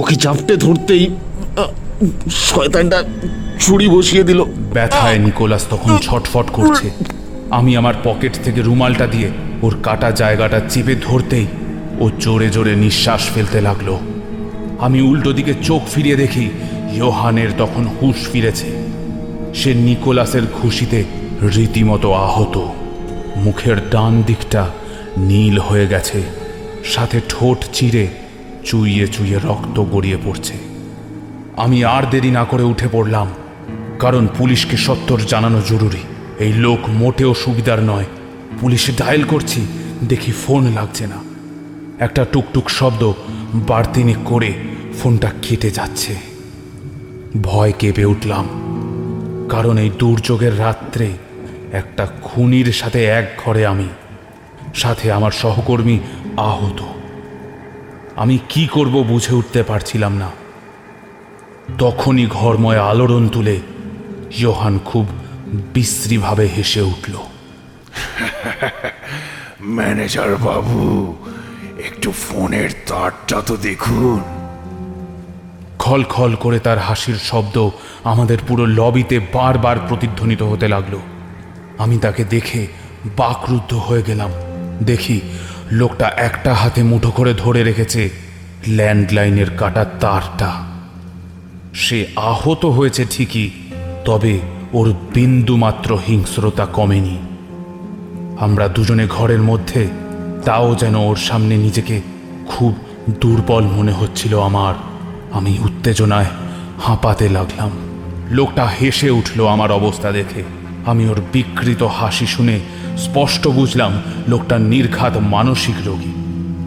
[0.01, 1.05] ওকে চাপটে ধরতেই
[2.31, 2.99] শয়তানটা
[3.61, 4.41] ছুরি বসিয়ে দিল।
[4.75, 6.87] ব্যথায় নিকোলাস তখন ছটফট করছে।
[7.51, 9.29] আমি আমার পকেট থেকে রুমালটা দিয়ে
[9.63, 11.47] ওর কাটা জায়গাটা চেপে ধরতেই
[12.01, 13.89] ও জোরে জোরে নিঃশ্বাস ফেলতে লাগল।
[14.87, 16.45] আমি উল্টো দিকে চোখ ফিরিয়ে দেখি
[16.97, 18.69] ইয়োহানের তখন হুঁশ ফিরেছে।
[19.55, 21.05] সে নিকোলাসের খুশিতে
[21.43, 22.57] রীতিমতো আহত।
[23.37, 24.63] মুখের ডান দিকটা
[25.19, 26.23] নীল হয়ে গেছে।
[26.85, 28.05] সাথে ঠোঁট চিরে
[28.65, 30.57] চুইয়ে চুইয়ে রক্ত গড়িয়ে পড়ছে।
[31.57, 33.29] আমি আর দেরি না করে উঠে পড়লাম,
[33.99, 36.03] কারণ পুলিশকে সত্তর জানানো জরুরি।
[36.39, 38.09] এই লোক মোটেও সুবিধার নয়।
[38.61, 39.61] পুলিশে ডায়াল করছি,
[40.09, 41.19] দেখি ফোন লাগছে না।
[41.99, 43.13] একটা টুকটুক শব্দ
[43.69, 44.51] বাড়তিনি করে
[44.99, 46.13] ফোনটা কেটে যাচ্ছে।
[47.43, 48.47] ভয় কেঁপে উঠলাম,
[49.49, 51.09] কারণ এই দুর্যোগের রাত্রে
[51.73, 53.89] একটা খুনির সাথে এক ঘরে আমি
[54.75, 55.99] সাথে আমার সহকর্মী
[56.37, 56.83] আহত।
[58.17, 60.31] আমি কি করব বুঝে উঠতে পারছিলাম না।
[61.79, 63.61] তখনই ঘরময় আলোড়ন তুলে
[64.39, 65.07] ইয়োহান খুব
[65.75, 67.13] বিশ্রীভাবে হেসে উঠল।
[69.63, 71.15] ম্যানেজার বাবু
[71.85, 74.21] একটু ফোনের তারটা তো দেখুন।
[75.79, 77.71] খল খল করে তার হাসির শব্দ
[78.05, 80.99] আমাদের পুরো লবিতে বারবার প্রতিধ্বনিত হতে লাগল।
[81.79, 82.67] আমি তাকে দেখে
[83.17, 84.31] বাকরুদ্ধ হয়ে গেলাম।
[84.83, 85.21] দেখি
[85.73, 88.11] লোকটা একটা হাতে মুঠো করে ধরে রেখেছে
[88.69, 90.65] ল্যান্ডলাইনের কাটা তারটা।
[91.75, 93.51] সে আহত হয়েছে ঠিকই,
[94.05, 94.41] তবে
[94.73, 97.19] ওর বিন্দুমাত্র হিংস্রতা কমেনি।
[98.41, 99.89] আমরা দুজনে ঘরের মধ্যে,
[100.45, 102.01] তাও যেন ওর সামনে নিজেকে
[102.47, 102.77] খুব
[103.21, 104.75] দুর্বল মনে হচ্ছিল আমার।
[105.33, 106.27] আমি উত্তেজনায়
[106.81, 107.71] হাঁপাতে লাগলাম।
[108.31, 110.58] লোকটা হেসে উঠল আমার অবস্থা দেখে।
[110.89, 112.61] আমি ওর বিকৃত হাসি শুনে
[112.99, 113.93] স্পষ্ট বুঝলাম
[114.29, 116.15] লোকটা নির্ঘাত মানসিক রোগী।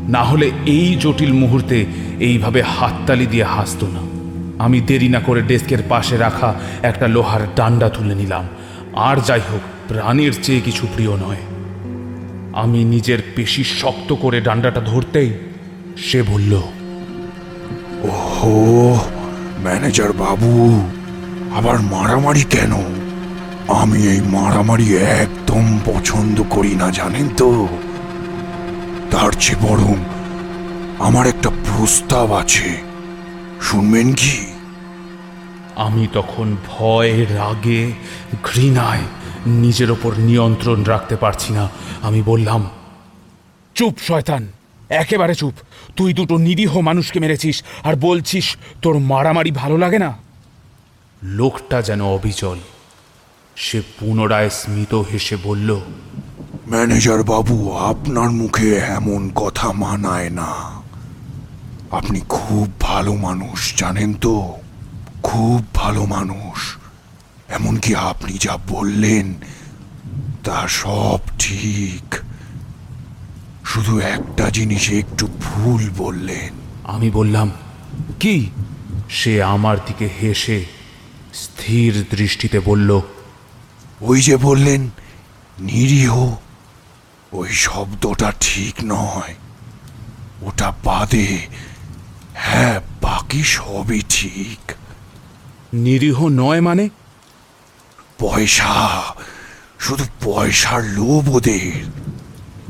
[0.10, 1.86] না হলে এই জটিল মুহূর্তে
[2.20, 4.04] এইভাবে হাততালি দিয়ে হাসতো না।
[4.64, 6.50] আমি দেরি না করে ডেস্কের পাশে রাখা
[6.82, 8.46] একটা লোহার ডান্ডা তুলে নিলাম।
[8.96, 11.44] আর যাই হোক, প্রাণের চেয়ে কিছু প্রিয় নয়।
[12.54, 15.30] আমি নিজের পেশি শক্ত করে ডান্ডাটা ধরতেই
[15.98, 16.54] সে বলল
[18.04, 18.54] ও
[19.64, 20.52] ম্যানেজার বাবু,
[21.56, 22.74] আবার মারামারি কেন?
[23.68, 27.68] আমি এই মারামারি একদম পছন্দ করি না জানেন তো?
[29.12, 29.96] তার চেয়ে বরং
[31.00, 32.78] আমার একটা প্রস্তাব আছে।
[33.62, 34.46] শুনবেন কি?
[35.76, 37.92] আমি তখন ভয়ে রাগে
[38.44, 39.00] ঘৃণায়
[39.48, 41.70] নিজের ওপর নিয়ন্ত্রণ রাখতে পারছি না।
[42.02, 42.70] আমি বললাম
[43.76, 44.48] চুপ শয়তান
[44.90, 45.54] একেবারে চুপ।
[45.96, 50.14] তুই দুটো নিরীহ মানুষকে মেরেছিস আর বলছিস তোর মারামারি ভালো লাগে না?
[51.24, 52.58] লোকটা যেন অবিচল।
[53.56, 55.82] সে পুনরায় স্মিত হেসে বলল
[56.68, 60.82] ম্যানেজার বাবু আপনার মুখে এমন কথা মানায় না।
[61.92, 64.54] আপনি খুব ভালো মানুষ জানেন তো?
[65.24, 66.78] খুব ভালো মানুষ।
[67.50, 69.34] এমনকি আপনি যা বললেন
[70.44, 72.16] তা সব ঠিক।
[73.66, 77.52] শুধু একটা জিনিস একটু ভুল বললেন। আমি বললাম
[78.20, 78.50] কি?
[79.10, 80.66] সে আমার দিকে হেসে
[81.34, 83.02] স্থির দৃষ্টিতে বলল
[84.02, 84.90] ওই যে বললেন
[85.60, 86.36] নিরীহ
[87.32, 89.36] ওই শব্দটা ঠিক নয়।
[90.42, 91.48] ওটা বাদে
[92.34, 94.72] হ্যাঁ বাকি সবই ঠিক।
[95.74, 96.90] নিরীহ নয় মানে?
[98.20, 99.02] পয়সা
[99.80, 101.86] শুধু পয়সার লোভ ওদের।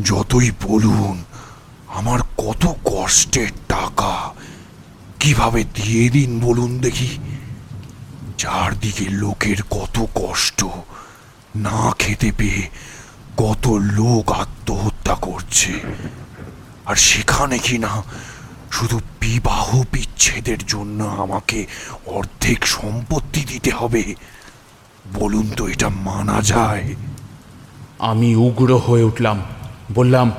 [0.03, 1.23] যতই বলুন
[1.87, 4.33] আমার কত কষ্টের টাকা।
[5.19, 7.17] কীভাবে দিয়ে দিন বলুন দেখি?
[8.37, 10.65] চারদিকে লোকের কত কষ্ট।
[11.55, 12.69] না খেতে পেয়ে
[13.37, 15.73] কত লোক আত্মহত্যা করছে।
[16.85, 18.03] আর সেখানে কি না
[18.71, 21.65] শুধু বিবাহ বিচ্ছেদের জন্য আমাকে
[22.05, 24.15] অর্ধেক সম্পত্তি দিতে হবে।
[25.13, 26.95] বলুন তো এটা মানা যায়?
[27.99, 29.41] আমি উগ্র হয়ে উঠলাম।
[29.93, 30.31] বললাম,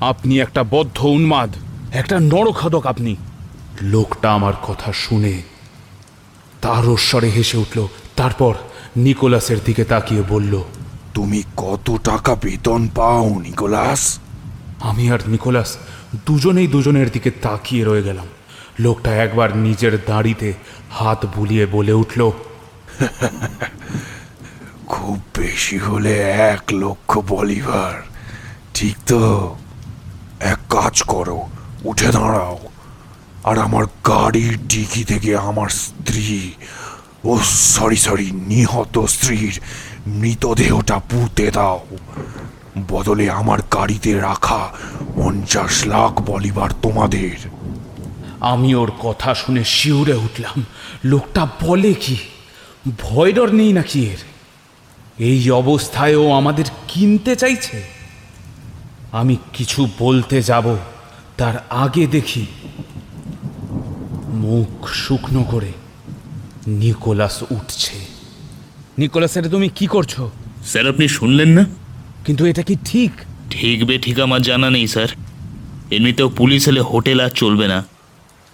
[0.00, 1.54] আপনি একটা বদ্ধ উন্মাদ,
[1.92, 3.16] একটা নরখাদক আপনি।
[3.82, 5.42] লোকটা আমার কথা শুনে
[6.60, 8.54] তার স্বরে হেসে উঠল। তারপর
[8.96, 10.62] নিকোলাসের দিকে তাকিয়ে বলল
[11.14, 14.18] তুমি কত টাকা বেতন পাও নিকোলাস?
[14.80, 15.78] আমি আর নিকোলাস
[16.26, 18.26] দুজনেই দুজনের দিকে তাকিয়ে রয়ে গেলাম।
[18.80, 20.52] লোকটা একবার নিজের দাড়িতে
[20.90, 22.30] হাত বুলিয়ে বলে উঠল
[24.86, 28.02] খুব বেশি হলে এক লক্ষ বলিভার
[28.74, 29.56] ঠিক তো?
[30.40, 31.48] এক কাজ করো
[31.84, 32.58] উঠে দাঁড়াও।
[33.44, 36.52] আর আমার গাড়ির ডিকি থেকে আমার স্ত্রী
[37.26, 39.60] ও সরি সরি, নিহত স্ত্রীর
[40.06, 41.86] মৃতদেহটা পুঁতে দাও।
[42.88, 44.68] বদলে আমার গাড়িতে রাখা
[45.16, 47.48] পঞ্চাশ লাখ বলিবার তোমাদের।
[48.40, 50.64] আমি ওর কথা শুনে শিউরে উঠলাম।
[51.04, 52.16] লোকটা বলে কি?
[52.98, 54.18] ভয় ডর নেই নাকি এর?
[55.18, 57.82] এই অবস্থায় ও আমাদের কিনতে চাইছে?
[59.12, 60.76] আমি কিছু বলতে যাব,
[61.36, 62.46] তার আগে দেখি।
[64.28, 65.72] মুখ শুকনো করে
[66.66, 68.06] নিকোলাস উঠছে।
[68.98, 70.20] নিকোলাস এটা তুমি কি করছ?
[70.64, 71.64] স্যার আপনি শুনলেন না?
[72.24, 73.10] কিন্তু এটা কি ঠিক?
[73.50, 75.08] ঠিক বে ঠিক আমার জানা নেই স্যার।
[75.90, 77.84] এমনিতেও পুলিশ এলে হোটেল আর চলবে না।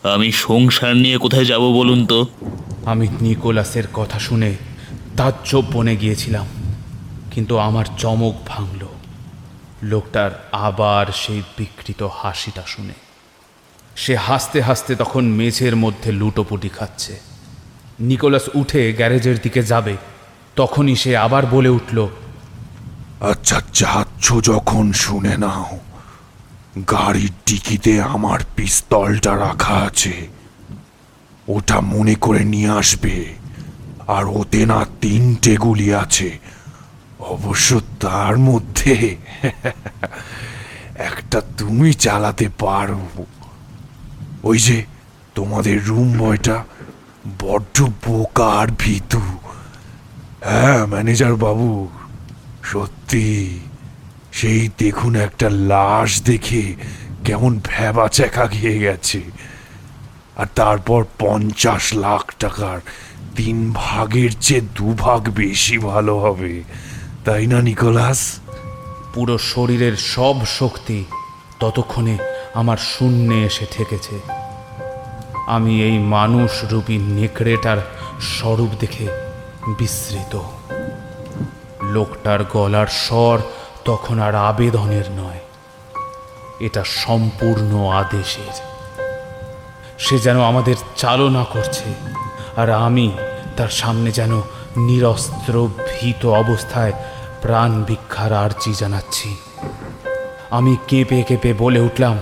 [0.02, 2.26] আমি সংসার নিয়ে কোথায় যাব বলুন তো?
[2.84, 4.56] আমি নিকোলাসের কথা শুনে
[5.16, 6.46] তাজ্জব বনে গিয়েছিলাম
[7.30, 8.86] কিন্তু আমার চমক ভাঙল।
[9.82, 12.92] লোকটার আবার সেই বিকৃত হাসিটা শুনে।
[13.96, 17.31] সে হাসতে হাসতে তখন মেঝের মধ্যে লুটোপুটি খাচ্ছে।
[18.02, 19.96] নিকোলাস উঠে গ্যারেজের দিকে যাবে।
[20.56, 22.08] তখনই সে আবার বলে উঠল
[23.20, 25.78] আচ্ছা যাচ্ছ যখন, শুনে নাও।
[26.80, 30.28] গাড়ির ডিকিতে আমার পিস্তলটা রাখা আছে।
[31.48, 33.34] ওটা মনে করে নিয়ে আসবে।
[34.08, 36.38] আর ওতে না তিনটে গুলি আছে।
[37.20, 39.16] অবশ্য তার মধ্যে
[40.94, 43.08] একটা তুমি চালাতে পারো।
[44.44, 44.84] ওই যে
[45.34, 46.64] তোমাদের রুম বয়টা
[47.40, 49.20] বড্ড বোকা আর ভীতু।
[50.44, 51.88] হ্যাঁ ম্যানেজার বাবু,
[52.62, 53.60] সত্যি।
[54.32, 56.74] সেই দেখুন একটা লাশ দেখে
[57.24, 59.22] কেমন ভ্যাবা চেকা গিয়ে গেছে।
[60.36, 62.80] আর তারপর পঞ্চাশ লাখ টাকার
[63.36, 66.62] তিন ভাগের চেয়ে দু ভাগ বেশি ভালো হবে।
[67.24, 68.38] তাই না, নিকোলাস?
[69.14, 71.04] পুরো শরীরের সব শক্তি
[71.60, 72.18] ততক্ষণে
[72.54, 74.42] আমার শূন্যে এসে ঠেকেছে।
[75.46, 77.76] আমি এই মানুষ রূপী নেকড়েটার
[78.20, 79.08] স্বরূপ দেখে
[79.78, 80.38] বিস্মৃত।
[81.82, 83.38] লোকটার গলার স্বর
[83.84, 85.38] তখন আর আবেদনের নয়।
[86.60, 88.62] এটা সম্পূর্ণ আদেশের।
[89.98, 91.94] সে যেন আমাদের চালনা করছে
[92.56, 93.12] আর আমি
[93.56, 94.40] তার সামনে যেন
[94.76, 96.92] নিরস্ত্র ভীত অবস্থায়
[97.42, 99.36] প্রাণ ভিক্ষার আর্জি জানাচ্ছি।
[100.50, 102.18] আমি কেঁপে কেঁপে বলে উঠলাম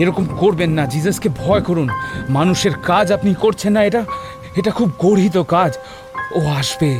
[0.00, 1.88] এরকম করবেন না, জিজাসকে ভয় করুন।
[2.28, 4.02] মানুষের কাজ আপনি করছেন না, এটা
[4.56, 5.72] এটা খুব গর্হিত কাজ।
[6.38, 6.90] ও আসবে,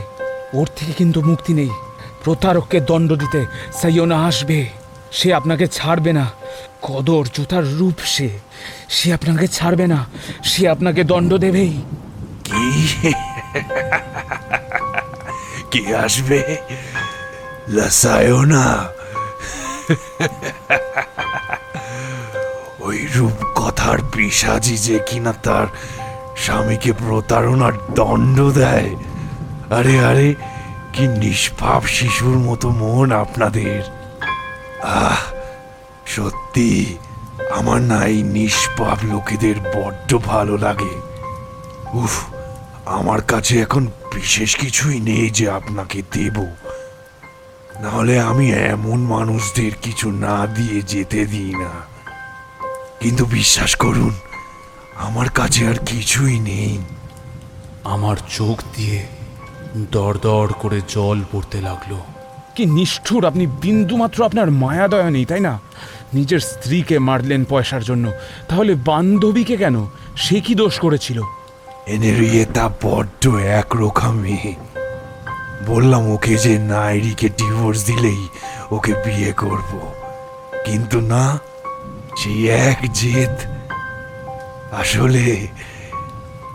[0.54, 1.72] ওর থেকে কিন্তু মুক্তি নেই।
[2.24, 3.40] প্রতারককে দণ্ড দিতে
[3.80, 4.58] সাইয়না আসবে,
[5.18, 6.24] সে আপনাকে ছাড়বে না।
[6.82, 8.28] কদর জোতার রূপ সে
[8.96, 10.00] সে আপনাকে ছাড়বে না,
[10.44, 11.74] সে আপনাকে দণ্ড দেবেই।
[12.46, 12.64] কি?
[15.72, 16.40] কে আসবে?
[17.68, 18.64] লাসায়ও না
[22.86, 25.66] ওই রূপ কথার পিসাজি যে কিনা তার
[26.36, 28.96] স্বামীকে প্রতারণার দণ্ড দেয়।
[29.70, 30.34] আরে আরে,
[30.92, 33.82] কি নিষ্পাপ শিশুর মতো মন আপনাদের।
[34.82, 35.16] আহ,
[36.06, 36.96] সত্যি,
[37.50, 41.00] আমার না এই নিষ্পাপ লোকেদের বড্ড ভালো লাগে।
[41.92, 42.34] উফ,
[42.86, 46.46] আমার কাছে এখন বিশেষ কিছুই নেই যে আপনাকে দেব।
[47.80, 51.95] নাহলে আমি এমন মানুষদের কিছু না দিয়ে যেতে দিই না।
[53.00, 54.14] কিন্তু বিশ্বাস করুন
[54.96, 56.78] আমার কাছে আর কিছুই নেই।
[57.84, 59.06] আমার চোখ দিয়ে
[59.92, 61.92] দর দর করে জল পড়তে লাগল।
[62.56, 65.58] কি নিষ্ঠুর আপনি বিন্দুমাত্র আপনার মায়া দয়া নেই তাই না?
[66.14, 68.10] নিজের স্ত্রীকে মারলেন পয়সার জন্য
[68.48, 69.86] তাহলে বান্ধবীকে কেন?
[70.16, 71.22] সে কি দোষ করেছিল?
[71.86, 73.22] এনেরিয়েতা বড্ড
[73.60, 74.54] একরোখা মেয়ে
[75.66, 78.28] বললাম ওকে যে নাইরিকে ডিভোর্স দিলেই
[78.70, 79.70] ওকে বিয়ে করব।
[80.64, 81.38] কিন্তু না
[82.16, 83.36] সেই এক জেদ।
[84.72, 85.46] আসলে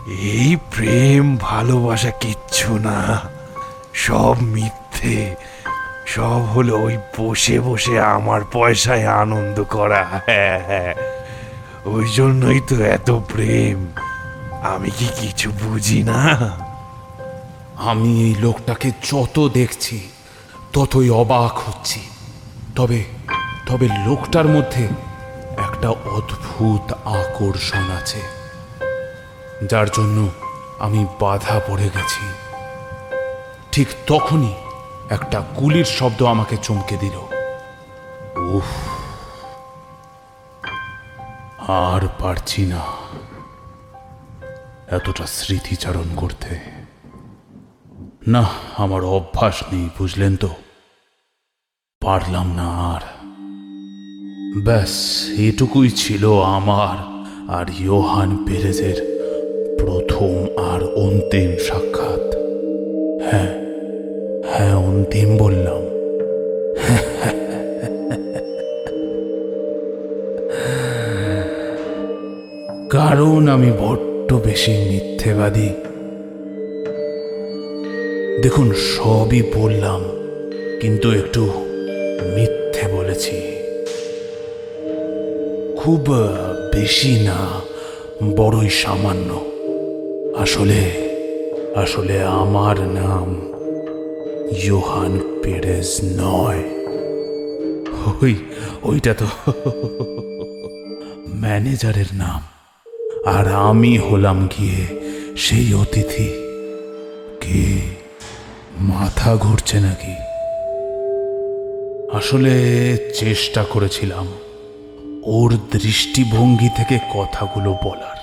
[0.08, 3.20] এই প্রেম, ভালোবাসা কিচ্ছু না।
[3.94, 5.36] সব মিথ্যে।
[6.06, 10.94] সব হলো ওই বসে বসে আমার পয়সায় আনন্দ করা। হ্যাঁ হ্যাঁ
[11.84, 13.86] ওই জন্যই তো এত প্রেম।
[14.62, 16.20] আমি কি কিছু বুঝি না?
[17.76, 20.00] আমি এই লোকটাকে যত দেখছি,
[20.72, 22.00] ততই অবাক হচ্ছি।
[22.76, 23.04] তবে
[23.66, 24.88] তবে লোকটার মধ্যে
[25.82, 28.22] একটা অদ্ভুত আকর্ষণ আছে,
[29.66, 30.18] যার জন্য
[30.78, 32.24] আমি বাধা পড়ে গেছি।
[33.72, 34.54] ঠিক তখনই
[35.10, 37.16] একটা গুলির শব্দ আমাকে চমকে দিল।
[38.56, 38.70] উফ,
[41.70, 42.82] আর পারছি না
[44.96, 46.52] এতটা স্মৃতিচারণ করতে।
[48.26, 48.42] না,
[48.76, 50.50] আমার অভ্যাস নেই, বুঝলেন তো?
[52.02, 53.04] পারলাম না আর।
[54.58, 56.96] ব্যাস, এটুকুই ছিল আমার
[57.48, 59.28] আর ইয়োহান পেরেজের
[59.78, 62.36] প্রথম আর অন্তিম সাক্ষাৎ।
[63.22, 63.48] হ্যাঁ
[64.46, 65.82] হ্যাঁ অন্তিম বললাম।
[72.90, 75.68] কারণ আমি বড্ড বেশি মিথ্যেবাদী।
[78.42, 80.02] দেখুন, সবই বললাম,
[80.80, 81.46] কিন্তু একটু
[82.36, 83.51] মিথ্যে বলেছি।
[85.84, 86.04] খুব
[86.72, 87.60] বেশি না,
[88.36, 89.44] বড়ই সামান্য।
[90.38, 90.90] আসলে
[91.76, 93.52] আসলে আমার নাম
[94.64, 96.62] ইয়োহান পেরেজ নয়।
[98.22, 98.34] ওই,
[98.82, 99.52] ওইটা তো।
[101.34, 102.42] ম্যানেজারের নাম।
[103.26, 105.00] আর আমি হলাম গিয়ে
[105.36, 106.28] সেই অতিথি।
[107.40, 107.80] কে?
[108.80, 110.14] মাথা ঘুরছে নাকি?
[112.16, 112.52] আসলে
[113.14, 114.26] চেষ্টা করেছিলাম।
[115.24, 118.16] ওর দৃষ্টিভঙ্গি থেকে কথাগুলো বলার।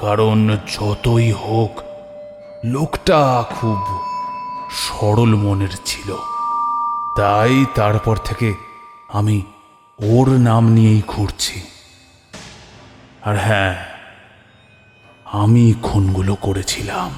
[0.00, 1.82] কারণ যতই হোক,
[2.64, 3.78] লোকটা খুব
[4.70, 6.16] সরল মনের ছিল।
[7.16, 8.54] তাই তারপর থেকে
[9.08, 9.42] আমি
[10.02, 11.62] ওর নাম নিয়েই ঘুরছি।
[13.22, 13.84] আর হ্যাঁ
[15.24, 17.10] আমি খুনগুলো করেছিলাম।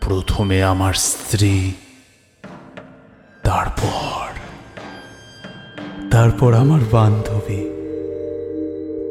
[0.00, 1.72] প্রথমে আমার স্ত্রী,
[3.42, 4.39] তারপর
[6.10, 7.70] তারপর আমার বান্ধবী,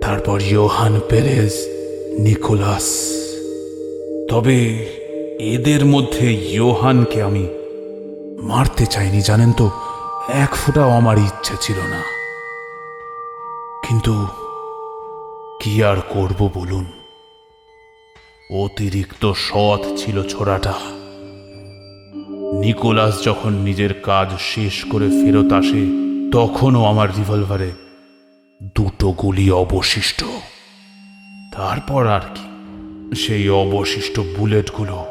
[0.01, 1.51] তারপর ইয়োহান পেরেজ,
[2.19, 3.11] নিকোলাস।
[4.29, 4.85] তবে
[5.39, 7.47] এদের মধ্যে ইয়োহানকে আমি
[8.41, 9.71] মারতে চাইনি, জানেন তো,
[10.29, 12.03] এক ফোঁটাও আমার ইচ্ছে ছিল না।
[13.87, 14.27] কিন্তু
[15.61, 16.85] কি আর করব বলুন?
[18.63, 20.73] অতিরিক্ত সৎ ছিল ছোড়াটা।
[22.53, 27.71] নিকোলাস যখন নিজের কাজ শেষ করে ফেরত আসে তখনও আমার রিভলভারে
[28.75, 30.23] দুটো গুলি অবশিষ্ট।
[31.55, 32.45] তারপর আর কি?
[33.15, 35.05] সেই অবশিষ্ট বুলেটগুলো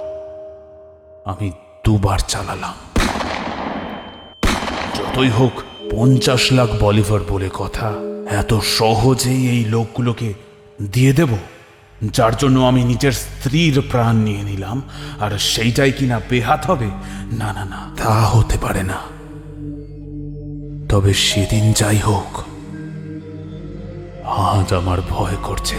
[1.24, 1.52] আমি
[1.84, 2.74] দুবার চালালাম।
[4.94, 7.92] যতই হোক, পঞ্চাশ লাখ বলিভার বলে কথা,
[8.30, 10.34] এত সহজেই এই লোকগুলোকে
[10.92, 11.36] দিয়ে দেব,
[12.02, 14.82] যার জন্য আমি নিজের স্ত্রীর প্রাণ নিয়ে নিলাম,
[15.20, 16.86] আর সেইটাই কিনা বেহাত হবে?
[17.32, 19.17] না না না, তা হতে পারে না।
[20.88, 22.30] তবে সেদিন যাই হোক,
[24.24, 25.78] আজ আমার ভয় করছে।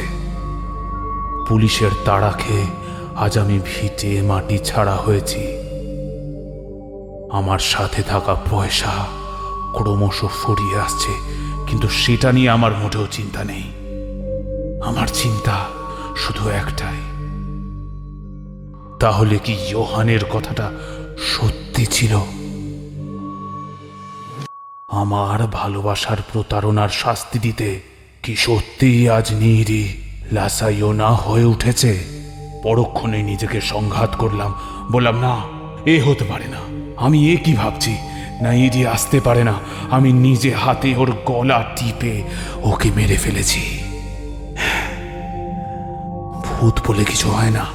[1.48, 2.66] পুলিশের তাড়া খেয়ে
[3.16, 5.44] আজ আমি ভিটে মাটি ছাড়া হয়েছি।
[7.32, 8.94] আমার সাথে থাকা পয়সা
[9.76, 11.14] ক্রমশ ফুরিয়ে আসছে,
[11.68, 13.66] কিন্তু সেটা নিয়ে আমার মোটেও চিন্তা নেই।
[14.82, 15.56] আমার চিন্তা
[16.16, 17.00] শুধু একটাই।
[19.00, 20.68] তাহলে কি ইয়োহানের কথাটা
[21.34, 22.39] সত্যি ছিল?
[24.92, 27.80] আমার ভালোবাসার প্রতারণার শাস্তি দিতে
[28.24, 32.00] কি সত্যিই আজ নিরি লাসাইওনা হয়ে উঠেছে?
[32.64, 34.54] পরক্ষণে নিজেকে সংঘাত করলাম,
[34.92, 35.42] বললাম, না,
[35.86, 36.58] এ হতে পারে না।
[36.98, 37.98] আমি এ কি ভাবছি?
[38.42, 39.54] না ইরি আসতে পারে না।
[39.90, 42.24] আমি নিজে হাতে ওর গলা টিপে
[42.64, 43.80] ওকে মেরে ফেলেছি।
[46.44, 47.66] ভূত বলে কিছু হয় না।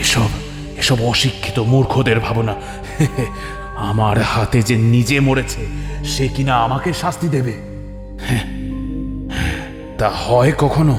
[0.00, 0.28] এসব
[0.76, 2.54] এসব অশিক্ষিত মূর্খদের ভাবনা।
[3.82, 5.66] আমার হাতে যে নিজে মরেছে
[6.04, 7.52] সে কিনা আমাকে শাস্তি দেবে?
[8.20, 8.46] হ্যাঁ,
[9.98, 10.98] তা হয় কখনো?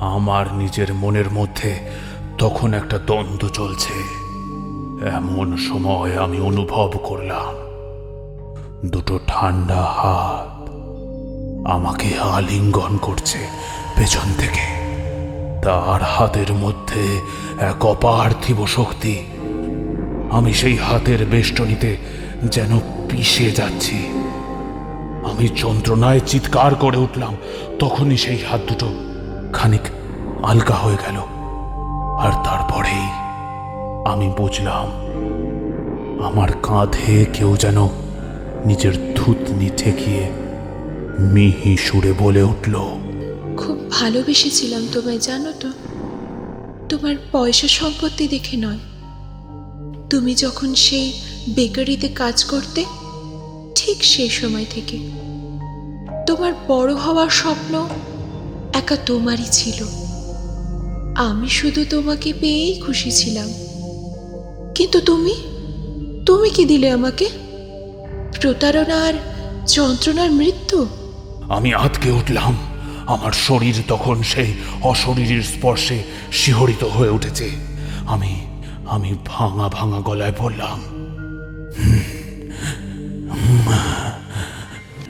[0.00, 1.78] আমার নিজের মনের মধ্যে
[2.38, 3.94] তখন একটা দ্বন্দ্ব চলছে।
[5.08, 7.52] এমন সময় আমি অনুভব করলাম
[8.88, 10.70] দুটো ঠান্ডা হাত
[11.68, 13.38] আমাকে আলিঙ্গন করছে
[13.96, 14.64] পেছন থেকে।
[15.62, 17.20] তার হাতের মধ্যে
[17.60, 19.24] এক অপার্থিব শক্তি
[20.36, 21.90] আমি সেই হাতের বেষ্টনীতে
[22.54, 22.72] যেন
[23.08, 23.98] পিষে যাচ্ছি।
[25.30, 27.34] আমি যন্ত্রণায় চিৎকার করে উঠলাম,
[27.78, 28.88] তখনই সেই হাত দুটো
[29.52, 29.84] খানিক
[30.50, 31.18] আলগা হয়ে গেল।
[32.24, 33.06] আর তারপরেই
[34.12, 34.86] আমি বুঝলাম,
[36.28, 37.78] আমার কাঁধে কেউ যেন
[38.66, 40.24] নিজের থুতনি ঠেকিয়ে
[41.34, 42.74] মিহি সুরে বলে উঠল,
[43.60, 45.68] খুব ভালোবেসেছিলাম তোমায়, জানো তো?
[46.90, 48.80] তোমার পয়সা সম্পত্তি দেখে নয়
[50.12, 51.12] তুমি যখন সেই
[51.48, 52.84] বেকারিতে কাজ করতে,
[53.74, 54.98] ঠিক সেই সময় থেকে
[56.26, 57.88] তোমার বড় হওয়ার স্বপ্ন
[58.72, 59.84] একা তোমারই ছিল।
[61.16, 63.52] আমি শুধু তোমাকে পেয়েই খুশি ছিলাম।
[64.74, 65.34] কিন্তু তুমি
[66.26, 67.28] তুমি কি দিলে আমাকে?
[68.40, 69.14] প্রতারণা আর
[69.66, 70.86] যন্ত্রণার মৃত্যু?
[71.48, 72.56] আমি আতকে উঠলাম।
[73.06, 76.02] আমার শরীর তখন সেই অশরীরের স্পর্শে
[76.32, 77.50] শিহরিত হয়ে উঠেছে।
[78.06, 78.51] আমি
[78.92, 80.80] আমি ভাঙা ভাঙা গলায় বললাম
[81.78, 81.98] "হুম,
[83.30, 83.72] হুম,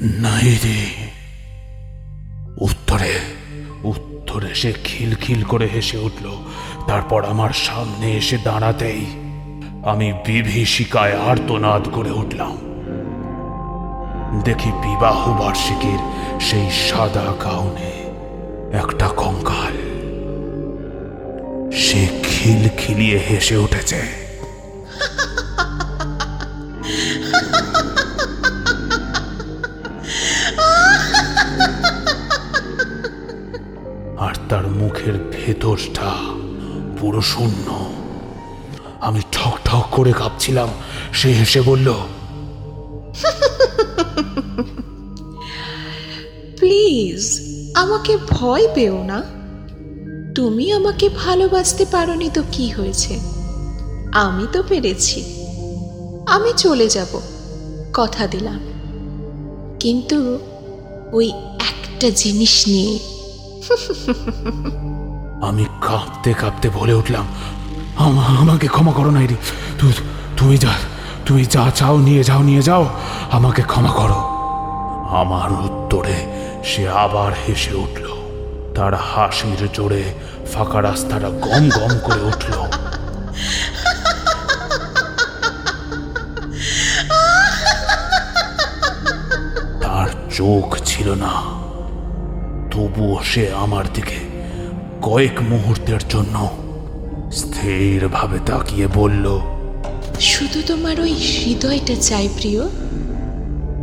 [0.02, 0.84] নাই রে।
[2.60, 3.18] উত্তরে
[3.82, 6.30] উত্তরে সে খিলখিল করে হেসে উঠল।
[6.86, 9.06] তারপর আমার সামনে এসে দাঁড়াতেই
[9.84, 12.58] আমি বিভীষিকায় আর্তনাদ করে উঠলাম।
[14.44, 15.98] দেখি বিবাহ বার্ষিকীর
[16.40, 17.92] সেই সাদা গাউনে
[18.76, 19.74] একটা কঙ্কাল।
[21.72, 24.00] সে খিলখিলিয়ে হেসে উঠেছে।
[34.18, 36.10] আর তার মুখের ভেতরটা
[37.00, 37.90] পুরো শূন্য।
[39.00, 40.68] আমি ঠক ঠক করে কাঁপছিলাম।
[41.12, 41.92] সে হেসে বলল,
[46.58, 47.40] প্লিজ,
[47.74, 49.41] আমাকে ভয় পেও না।
[50.34, 53.20] তুমি আমাকে ভালোবাসতে পারোনি তো কি হয়েছে?
[54.12, 55.46] আমি তো পেরেছি।
[56.26, 57.20] আমি চলে যাব
[57.92, 58.60] কথা দিলাম।
[59.80, 60.38] কিন্তু
[61.12, 61.28] ওই
[61.60, 62.98] একটা জিনিস নিয়ে।
[65.42, 67.26] আমি কাঁপতে কাঁপতে বলে উঠলাম
[68.38, 69.10] আমাকে ক্ষমা করো
[69.78, 69.90] তু-
[70.36, 70.68] তুমি যা
[71.26, 72.88] তুমি যা চাও নিয়ে যাও নিয়ে যাও
[73.30, 74.14] আমাকে ক্ষমা করো।
[75.16, 78.21] আমার উত্তরে সে আবার হেসে উঠল।
[78.76, 80.04] তার হাসির জোরে
[80.52, 82.52] ফাঁকা রাস্তাটা গম গম করে উঠল।
[89.82, 91.32] তার চোখ ছিল না।
[92.72, 94.18] তবুও সে আমার দিকে
[95.02, 96.36] কয়েক মুহূর্তের জন্য
[97.32, 99.26] স্থিরভাবে তাকিয়ে বলল,
[100.20, 102.62] শুধু তোমার ওই হৃদয়টা চাই প্রিয়।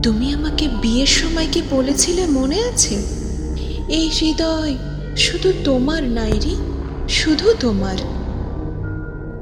[0.04, 2.24] তুমি আমাকে বিয়ের সময় কি বলেছিলে?
[2.28, 3.19] মনে আছে?
[3.90, 4.78] এই হৃদয়
[5.18, 6.56] শুধু তোমার নাইরি
[7.10, 7.98] শুধু তোমার।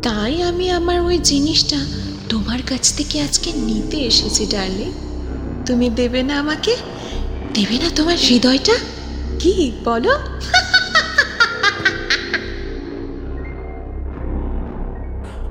[0.03, 1.77] তাই আমি আমার ওই জিনিসটা
[2.29, 4.91] তোমার কাছ থেকে আজকে নিতে এসেছি, ডার্লিং।
[5.65, 6.75] তুমি দেবে না আমাকে?
[7.53, 8.73] দেবে না তোমার হৃদয়টা?
[9.39, 10.19] কি, বলো?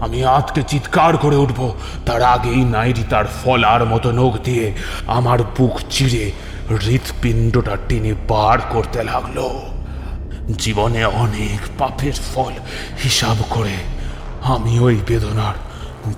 [0.01, 1.75] আমি আতকে চিৎকার করে উঠব,
[2.07, 4.73] তার আগেই নাইরি তার ফলার মতো নখ দিয়ে
[5.07, 6.33] আমার বুক চিরে
[6.71, 9.39] হৃৎপিণ্ডটা টেনে বার করতে লাগল।
[10.59, 12.53] জীবনে অনেক পাপের ফল
[13.03, 13.77] হিসাব করে
[14.43, 15.55] আমি ওই বেদনার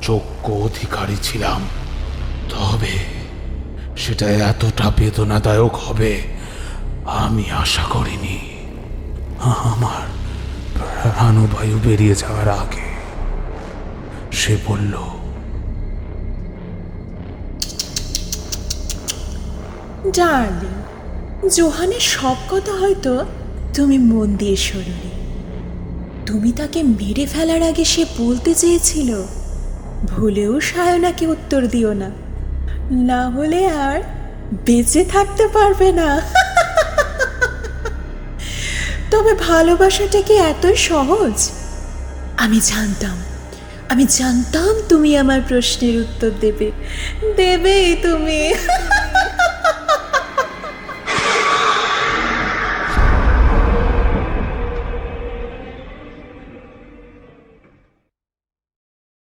[0.03, 1.61] যোগ্য অধিকারী ছিলাম।
[2.49, 2.95] তবে
[3.97, 6.23] সেটা এতটা বেদনাদায়ক হবে,
[7.07, 8.39] আমি আশা করিনি।
[9.45, 10.03] আমার
[10.75, 12.89] প্রাণবায়ু বেরিয়ে যাওয়ার আগে
[14.33, 14.95] সে বলল
[20.13, 20.77] ডার্লিং
[21.49, 23.25] জোহানের সব কথা হয়তো
[23.75, 25.11] তুমি মন দিয়ে শোনোনি।
[26.27, 29.23] তুমি তাকে মেরে ফেলার আগে সে বলতে চেয়েছিল,
[30.05, 32.11] ভুলেও সায়নাকে উত্তর দিও না।
[32.91, 34.03] না হলে আর
[34.67, 36.21] বেঁচে থাকতে পারবে না।
[39.11, 41.51] তবে ভালোবাসাটা কি এতই সহজ।
[42.37, 43.17] আমি জানতাম
[43.89, 46.71] আমি জানতাম তুমি আমার প্রশ্নের উত্তর দেবে।
[47.37, 48.55] দেবেই তুমি।